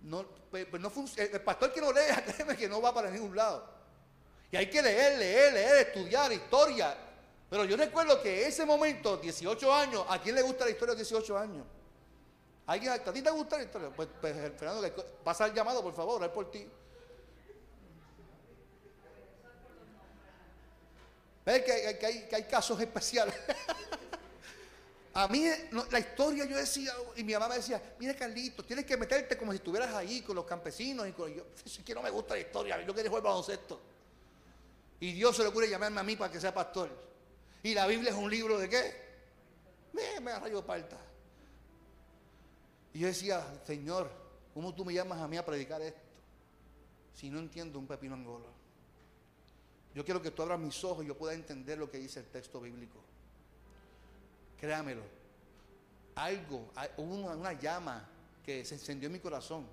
no, 0.00 0.24
pues, 0.50 0.64
pues 0.64 0.80
no 0.80 0.90
el 1.18 1.40
pastor 1.42 1.70
que 1.70 1.82
no 1.82 1.92
lea, 1.92 2.24
créeme 2.34 2.56
que 2.56 2.66
no 2.66 2.80
va 2.80 2.94
para 2.94 3.10
ningún 3.10 3.36
lado. 3.36 3.68
Y 4.50 4.56
hay 4.56 4.70
que 4.70 4.80
leer, 4.80 5.18
leer, 5.18 5.52
leer, 5.52 5.86
estudiar 5.86 6.32
historia. 6.32 6.96
Pero 7.50 7.66
yo 7.66 7.76
recuerdo 7.76 8.22
que 8.22 8.46
ese 8.46 8.64
momento, 8.64 9.18
18 9.18 9.74
años, 9.74 10.06
¿a 10.08 10.18
quién 10.18 10.34
le 10.34 10.40
gusta 10.40 10.64
la 10.64 10.70
historia 10.70 10.94
de 10.94 11.02
18 11.02 11.36
años? 11.36 11.66
¿A, 12.66 12.72
¿A 12.72 13.12
ti 13.12 13.20
te 13.20 13.30
gusta 13.32 13.58
la 13.58 13.64
historia? 13.64 13.90
Pues, 13.94 14.08
pues 14.18 14.34
Fernando, 14.56 14.90
pasa 15.22 15.44
el 15.44 15.52
llamado, 15.52 15.82
por 15.82 15.92
favor, 15.92 16.24
es 16.24 16.30
por 16.30 16.50
ti. 16.50 16.66
¿Ves 21.44 21.62
que, 21.62 22.06
hay, 22.06 22.28
que 22.28 22.46
casos 22.46 22.80
especiales? 22.80 23.34
A 25.14 25.28
mí 25.28 25.44
la 25.90 25.98
historia 25.98 26.46
yo 26.46 26.56
decía, 26.56 26.94
y 27.16 27.22
mi 27.22 27.34
mamá 27.34 27.48
me 27.48 27.56
decía, 27.56 27.82
mira 27.98 28.14
Carlito, 28.14 28.64
tienes 28.64 28.86
que 28.86 28.96
meterte 28.96 29.36
como 29.36 29.52
si 29.52 29.56
estuvieras 29.56 29.94
ahí 29.94 30.22
con 30.22 30.34
los 30.34 30.46
campesinos 30.46 31.06
y 31.06 31.12
con 31.12 31.30
yo, 31.34 31.44
es 31.66 31.78
que 31.84 31.94
no 31.94 32.00
me 32.00 32.08
gusta 32.08 32.32
la 32.32 32.40
historia, 32.40 32.82
yo 32.82 32.94
quiero 32.94 33.10
jugar 33.10 33.24
baloncesto. 33.24 33.78
Y 35.00 35.12
Dios 35.12 35.36
se 35.36 35.42
le 35.42 35.48
ocurre 35.48 35.68
llamarme 35.68 36.00
a 36.00 36.02
mí 36.02 36.16
para 36.16 36.32
que 36.32 36.40
sea 36.40 36.54
pastor. 36.54 36.88
Y 37.62 37.74
la 37.74 37.86
Biblia 37.86 38.10
es 38.10 38.16
un 38.16 38.30
libro 38.30 38.58
de 38.58 38.68
qué? 38.70 38.94
Me, 39.92 40.18
me 40.20 40.38
rayo 40.38 40.64
parta. 40.64 40.96
Y 42.94 43.00
yo 43.00 43.08
decía, 43.08 43.44
Señor, 43.66 44.10
¿cómo 44.54 44.74
tú 44.74 44.84
me 44.84 44.94
llamas 44.94 45.20
a 45.20 45.28
mí 45.28 45.36
a 45.36 45.44
predicar 45.44 45.82
esto? 45.82 46.00
Si 47.14 47.28
no 47.28 47.38
entiendo 47.38 47.78
un 47.78 47.86
pepino 47.86 48.14
angola. 48.14 48.46
Yo 49.94 50.04
quiero 50.04 50.22
que 50.22 50.30
tú 50.30 50.42
abras 50.42 50.58
mis 50.58 50.82
ojos 50.84 51.04
y 51.04 51.08
yo 51.08 51.16
pueda 51.16 51.34
entender 51.34 51.78
lo 51.78 51.90
que 51.90 51.98
dice 51.98 52.20
el 52.20 52.26
texto 52.26 52.60
bíblico. 52.60 52.98
Créamelo. 54.58 55.02
Algo, 56.14 56.70
hubo 56.98 57.32
una 57.32 57.52
llama 57.54 58.08
que 58.44 58.64
se 58.64 58.74
encendió 58.74 59.06
en 59.06 59.12
mi 59.14 59.18
corazón, 59.18 59.66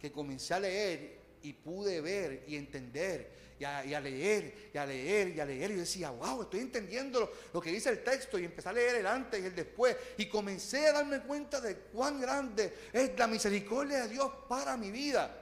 que 0.00 0.10
comencé 0.10 0.54
a 0.54 0.60
leer 0.60 1.18
y 1.42 1.52
pude 1.52 2.00
ver 2.00 2.44
y 2.46 2.56
entender 2.56 3.40
y 3.60 3.64
a, 3.64 4.00
leer 4.00 4.70
y 4.72 4.78
a 4.78 4.86
leer 4.86 5.36
y 5.36 5.40
a 5.40 5.44
leer. 5.44 5.70
Y 5.70 5.74
yo 5.74 5.80
decía, 5.80 6.10
wow, 6.10 6.42
estoy 6.42 6.60
entendiendo 6.60 7.30
lo, 7.52 7.60
que 7.60 7.70
dice 7.70 7.90
el 7.90 8.02
texto 8.02 8.38
y 8.38 8.44
empecé 8.44 8.70
a 8.70 8.72
leer 8.72 8.96
el 8.96 9.06
antes 9.06 9.42
y 9.42 9.46
el 9.46 9.54
después. 9.54 9.96
Y 10.16 10.26
comencé 10.26 10.86
a 10.86 10.92
darme 10.92 11.20
cuenta 11.20 11.60
de 11.60 11.76
cuán 11.76 12.20
grande 12.20 12.72
es 12.92 13.18
la 13.18 13.26
misericordia 13.26 14.02
de 14.02 14.08
Dios 14.08 14.30
para 14.48 14.78
mi 14.78 14.90
vida. 14.90 15.39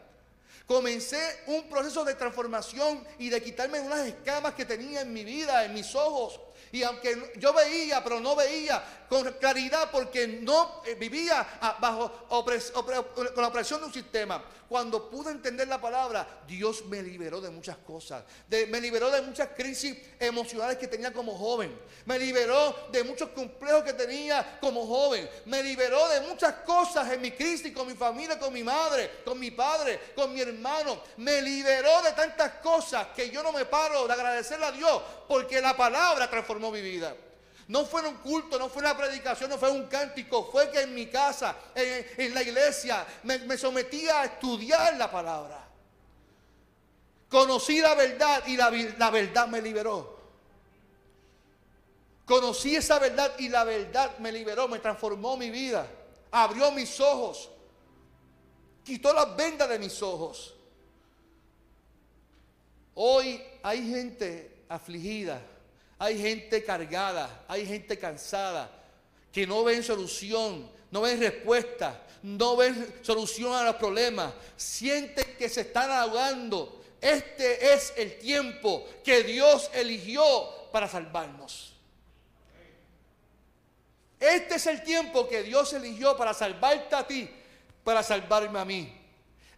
Comencé 0.69 1.19
un 1.47 1.67
proceso 1.71 2.05
de 2.05 2.15
transformación 2.15 3.03
y 3.19 3.31
de 3.31 3.43
quitarme 3.43 3.81
unas 3.81 4.07
escamas 4.07 4.53
que 4.53 4.67
tenía 4.67 5.01
en 5.01 5.15
mi 5.15 5.25
vida, 5.25 5.65
en 5.65 5.73
mis 5.73 5.95
ojos. 5.95 6.39
Y 6.73 6.83
aunque 6.83 7.33
yo 7.37 7.53
veía, 7.53 8.03
pero 8.03 8.21
no 8.21 8.37
veía 8.37 8.83
con 9.09 9.33
claridad 9.35 9.91
porque 9.91 10.27
no 10.27 10.83
eh, 10.85 10.95
vivía 10.95 11.59
ah, 11.61 11.77
bajo 11.81 12.11
con 12.29 13.43
la 13.43 13.49
opresión 13.49 13.81
de 13.81 13.87
un 13.87 13.93
sistema. 13.93 14.45
Cuando 14.69 15.09
pude 15.09 15.31
entender 15.31 15.67
la 15.67 15.81
palabra, 15.81 16.43
Dios 16.47 16.85
me 16.85 17.03
liberó 17.03 17.41
de 17.41 17.49
muchas 17.49 17.79
cosas. 17.79 18.23
me 18.51 18.81
liberó 18.83 19.11
de 19.11 19.23
muchas 19.23 19.49
crisis 19.57 19.97
emocionales 20.21 20.77
que 20.77 20.87
tenía 20.87 21.11
como 21.11 21.35
joven. 21.39 21.75
Me 22.05 22.19
liberó 22.19 22.77
de 22.93 23.03
muchos 23.03 23.31
complejos 23.31 23.83
que 23.83 23.95
tenía 23.95 24.59
como 24.61 24.87
joven. 24.87 25.27
Me 25.47 25.63
liberó 25.63 26.07
de 26.09 26.21
muchas 26.21 26.53
cosas 26.67 27.11
en 27.11 27.23
mi 27.23 27.31
crisis 27.31 27.73
con 27.73 27.87
mi 27.87 27.95
familia, 27.95 28.39
con 28.39 28.53
mi 28.53 28.63
madre, 28.63 29.23
con 29.25 29.41
mi 29.41 29.51
padre, 29.51 30.13
con 30.15 30.35
mi 30.35 30.43
hermano. 30.43 31.01
Me 31.17 31.41
liberó 31.41 32.03
de 32.03 32.13
tantas 32.13 32.55
cosas 32.57 33.07
que 33.17 33.31
yo 33.31 33.43
no 33.43 33.53
me 33.53 33.65
paro 33.65 34.07
de 34.07 34.13
agradecerle 34.13 34.67
a 34.67 34.73
Dios 34.73 35.03
porque 35.27 35.63
la 35.63 35.77
palabra 35.77 36.29
transformó 36.29 36.58
mi 36.59 36.81
vida. 36.81 37.15
No 37.69 37.85
fue 37.85 38.07
un 38.09 38.17
culto, 38.17 38.59
no 38.59 38.71
fue 38.71 38.81
una 38.81 38.97
predicación, 38.97 39.51
no 39.51 39.59
fue 39.59 39.71
un 39.71 39.87
cántico. 39.87 40.51
Fue 40.51 40.71
que 40.71 40.81
en 40.81 40.95
mi 40.95 41.07
casa, 41.07 41.55
en, 41.75 42.33
la 42.33 42.43
iglesia, 42.43 43.07
me, 43.25 43.59
sometía 43.59 44.23
a 44.23 44.25
estudiar 44.25 44.97
la 44.97 45.11
palabra. 45.11 45.69
Conocí 47.29 47.81
la 47.83 47.95
verdad 47.95 48.43
y 48.47 48.57
la, 48.57 48.71
la 48.71 49.11
verdad 49.11 49.49
me 49.49 49.61
liberó. 49.61 50.19
Conocí 52.25 52.75
esa 52.75 52.99
verdad 52.99 53.35
y 53.39 53.51
la 53.51 53.65
verdad 53.65 54.19
me 54.19 54.33
liberó, 54.33 54.67
me 54.67 54.79
transformó 54.79 55.37
mi 55.37 55.51
vida. 55.51 55.87
Abrió 56.31 56.73
mis 56.73 56.99
ojos. 57.01 57.51
Quitó 58.83 59.13
las 59.13 59.37
vendas 59.37 59.69
de 59.69 59.79
mis 59.79 60.01
ojos. 60.01 60.55
Hoy 62.95 63.43
hay 63.63 63.91
gente 63.91 64.65
afligida 64.71 65.43
hay 65.99 66.19
gente 66.21 66.63
cargada, 66.63 67.45
hay 67.49 67.67
gente 67.67 67.99
cansada, 67.99 68.71
que 69.33 69.47
no 69.47 69.65
ven 69.65 69.83
solución, 69.83 70.71
no 70.91 71.01
ven 71.01 71.21
respuesta, 71.21 72.01
no 72.23 72.57
ven 72.57 73.01
solución 73.03 73.53
a 73.55 73.65
los 73.65 73.77
problemas, 73.77 74.33
sienten 74.57 75.37
que 75.37 75.49
se 75.49 75.63
están 75.63 75.91
ahogando. 75.91 76.83
Este 77.01 77.73
es 77.73 77.93
el 77.97 78.19
tiempo 78.19 78.87
que 79.05 79.23
Dios 79.23 79.71
eligió 79.75 80.23
para 80.73 80.89
salvarnos. 80.89 81.75
Este 84.21 84.57
es 84.57 84.67
el 84.67 84.83
tiempo 84.83 85.29
que 85.29 85.43
Dios 85.43 85.73
eligió 85.73 86.17
para 86.17 86.35
salvarte 86.35 86.95
a 86.95 87.07
ti, 87.07 87.31
para 87.85 88.03
salvarme 88.03 88.59
a 88.59 88.65
mí. 88.65 88.95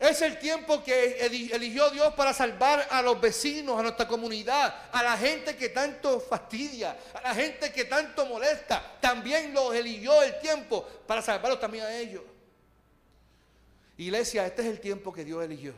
Es 0.01 0.23
el 0.23 0.39
tiempo 0.39 0.83
que 0.83 1.19
eligió 1.27 1.91
Dios 1.91 2.15
para 2.15 2.33
salvar 2.33 2.89
a 2.91 3.03
los 3.03 3.21
vecinos, 3.21 3.79
a 3.79 3.83
nuestra 3.83 4.09
comunidad, 4.09 4.89
a 4.91 5.03
la 5.03 5.15
gente 5.15 5.55
que 5.55 5.69
tanto 5.69 6.19
fastidia, 6.19 6.99
a 7.13 7.21
la 7.21 7.35
gente 7.35 7.71
que 7.71 7.85
tanto 7.85 8.25
molesta. 8.25 8.97
También 8.99 9.53
los 9.53 9.75
eligió 9.75 10.23
el 10.23 10.41
tiempo 10.41 10.87
para 11.07 11.21
salvarlos 11.21 11.61
también 11.61 11.85
a 11.85 11.95
ellos. 11.95 12.23
Iglesia, 13.99 14.47
este 14.47 14.63
es 14.63 14.69
el 14.69 14.81
tiempo 14.81 15.13
que 15.13 15.23
Dios 15.23 15.45
eligió. 15.45 15.75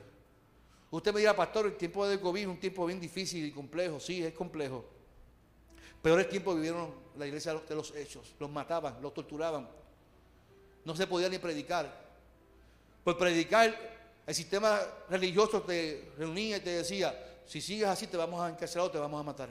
Usted 0.93 1.13
me 1.13 1.19
dirá, 1.19 1.35
pastor, 1.35 1.67
el 1.67 1.77
tiempo 1.77 2.07
de 2.07 2.21
COVID 2.21 2.43
es 2.43 2.47
un 2.47 2.61
tiempo 2.61 2.87
bien 2.87 3.01
difícil 3.01 3.45
y 3.45 3.51
complejo. 3.51 3.99
Sí, 3.99 4.25
es 4.25 4.33
complejo. 4.35 4.85
Peor 6.01 6.21
el 6.21 6.29
tiempo 6.29 6.55
vivieron 6.55 6.95
la 7.17 7.27
iglesia 7.27 7.55
de 7.55 7.75
los 7.75 7.93
hechos. 7.97 8.37
Los 8.39 8.49
mataban, 8.49 9.03
los 9.03 9.13
torturaban. 9.13 9.69
No 10.85 10.95
se 10.95 11.09
podía 11.09 11.29
ni 11.29 11.39
predicar. 11.39 11.93
Por 13.03 13.19
predicar 13.19 14.02
el 14.27 14.35
sistema 14.35 14.81
religioso 15.09 15.63
te 15.63 16.13
reunía 16.17 16.59
y 16.59 16.61
te 16.61 16.71
decía, 16.71 17.41
si 17.47 17.61
sigues 17.61 17.89
así 17.89 18.07
te 18.07 18.17
vamos 18.17 18.41
a 18.41 18.49
encarcelar 18.49 18.87
o 18.87 18.91
te 18.91 18.99
vamos 18.99 19.21
a 19.21 19.25
matar. 19.25 19.49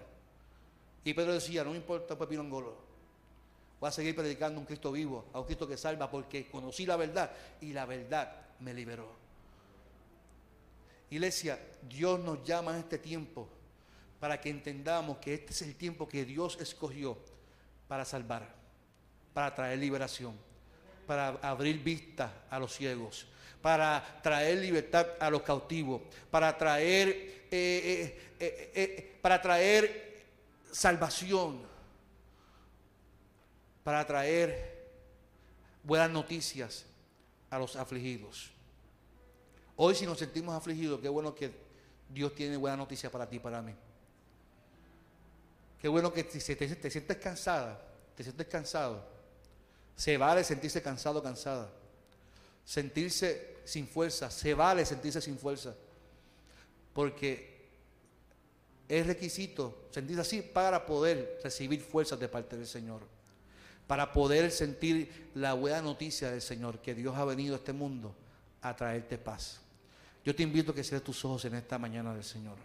Y 1.03 1.13
Pedro 1.13 1.33
decía, 1.33 1.63
no 1.63 1.71
me 1.71 1.77
importa 1.77 2.17
pepino 2.17 2.41
angolo. 2.41 2.75
Voy 3.79 3.87
a 3.87 3.91
seguir 3.91 4.15
predicando 4.15 4.59
un 4.59 4.65
Cristo 4.65 4.91
vivo, 4.91 5.25
a 5.33 5.39
un 5.39 5.45
Cristo 5.45 5.67
que 5.67 5.75
salva, 5.75 6.09
porque 6.09 6.47
conocí 6.49 6.85
la 6.85 6.95
verdad 6.95 7.31
y 7.59 7.73
la 7.73 7.85
verdad 7.85 8.31
me 8.59 8.73
liberó. 8.73 9.09
Iglesia, 11.09 11.59
Dios 11.89 12.19
nos 12.19 12.43
llama 12.43 12.71
en 12.71 12.79
este 12.79 12.99
tiempo 12.99 13.49
para 14.19 14.39
que 14.39 14.49
entendamos 14.49 15.17
que 15.17 15.33
este 15.33 15.51
es 15.51 15.61
el 15.63 15.75
tiempo 15.75 16.07
que 16.07 16.23
Dios 16.23 16.57
escogió 16.61 17.17
para 17.87 18.05
salvar, 18.05 18.47
para 19.33 19.53
traer 19.53 19.79
liberación, 19.79 20.35
para 21.07 21.29
abrir 21.41 21.83
vista 21.83 22.45
a 22.49 22.59
los 22.59 22.73
ciegos, 22.73 23.25
para 23.61 24.19
traer 24.21 24.57
libertad 24.57 25.07
a 25.19 25.29
los 25.29 25.43
cautivos, 25.43 26.01
para 26.29 26.57
traer, 26.57 27.09
eh, 27.51 28.19
eh, 28.39 28.71
eh, 28.73 29.17
para 29.21 29.41
traer 29.41 30.23
salvación, 30.71 31.61
para 33.83 34.05
traer 34.05 34.89
buenas 35.83 36.09
noticias 36.09 36.85
a 37.49 37.59
los 37.59 37.75
afligidos. 37.75 38.51
Hoy 39.75 39.95
si 39.95 40.05
nos 40.05 40.17
sentimos 40.17 40.55
afligidos, 40.55 40.99
qué 40.99 41.09
bueno 41.09 41.35
que 41.35 41.51
Dios 42.09 42.33
tiene 42.33 42.57
buena 42.57 42.77
noticia 42.77 43.11
para 43.11 43.27
ti 43.29 43.39
para 43.39 43.61
mí. 43.61 43.73
Qué 45.79 45.87
bueno 45.87 46.11
que 46.11 46.23
si 46.23 46.55
te, 46.55 46.67
te 46.75 46.91
sientes 46.91 47.17
cansada, 47.17 47.79
te 48.15 48.23
sientes 48.23 48.47
cansado, 48.47 49.03
se 49.95 50.17
vale 50.17 50.43
sentirse 50.43 50.81
cansado, 50.81 51.21
cansada 51.21 51.80
sentirse 52.65 53.57
sin 53.63 53.87
fuerza, 53.87 54.29
se 54.29 54.53
vale 54.53 54.85
sentirse 54.85 55.21
sin 55.21 55.37
fuerza, 55.37 55.75
porque 56.93 57.51
es 58.87 59.07
requisito 59.07 59.87
sentirse 59.91 60.21
así 60.21 60.41
para 60.41 60.85
poder 60.85 61.39
recibir 61.43 61.81
fuerzas 61.81 62.19
de 62.19 62.27
parte 62.27 62.57
del 62.57 62.67
Señor, 62.67 63.01
para 63.87 64.11
poder 64.11 64.51
sentir 64.51 65.29
la 65.35 65.53
buena 65.53 65.81
noticia 65.81 66.31
del 66.31 66.41
Señor, 66.41 66.79
que 66.79 66.95
Dios 66.95 67.15
ha 67.15 67.25
venido 67.25 67.55
a 67.55 67.57
este 67.57 67.73
mundo 67.73 68.13
a 68.61 68.75
traerte 68.75 69.17
paz. 69.17 69.59
Yo 70.23 70.35
te 70.35 70.43
invito 70.43 70.71
a 70.71 70.75
que 70.75 70.83
cierres 70.83 71.03
tus 71.03 71.23
ojos 71.25 71.45
en 71.45 71.55
esta 71.55 71.77
mañana 71.77 72.13
del 72.13 72.23
Señor. 72.23 72.57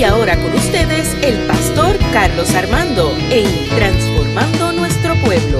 Y 0.00 0.04
ahora 0.04 0.34
con 0.36 0.54
ustedes 0.54 1.14
el 1.20 1.46
pastor 1.46 1.98
Carlos 2.10 2.54
Armando 2.54 3.14
en 3.28 3.44
Transformando 3.68 4.72
Nuestro 4.72 5.14
Pueblo. 5.16 5.58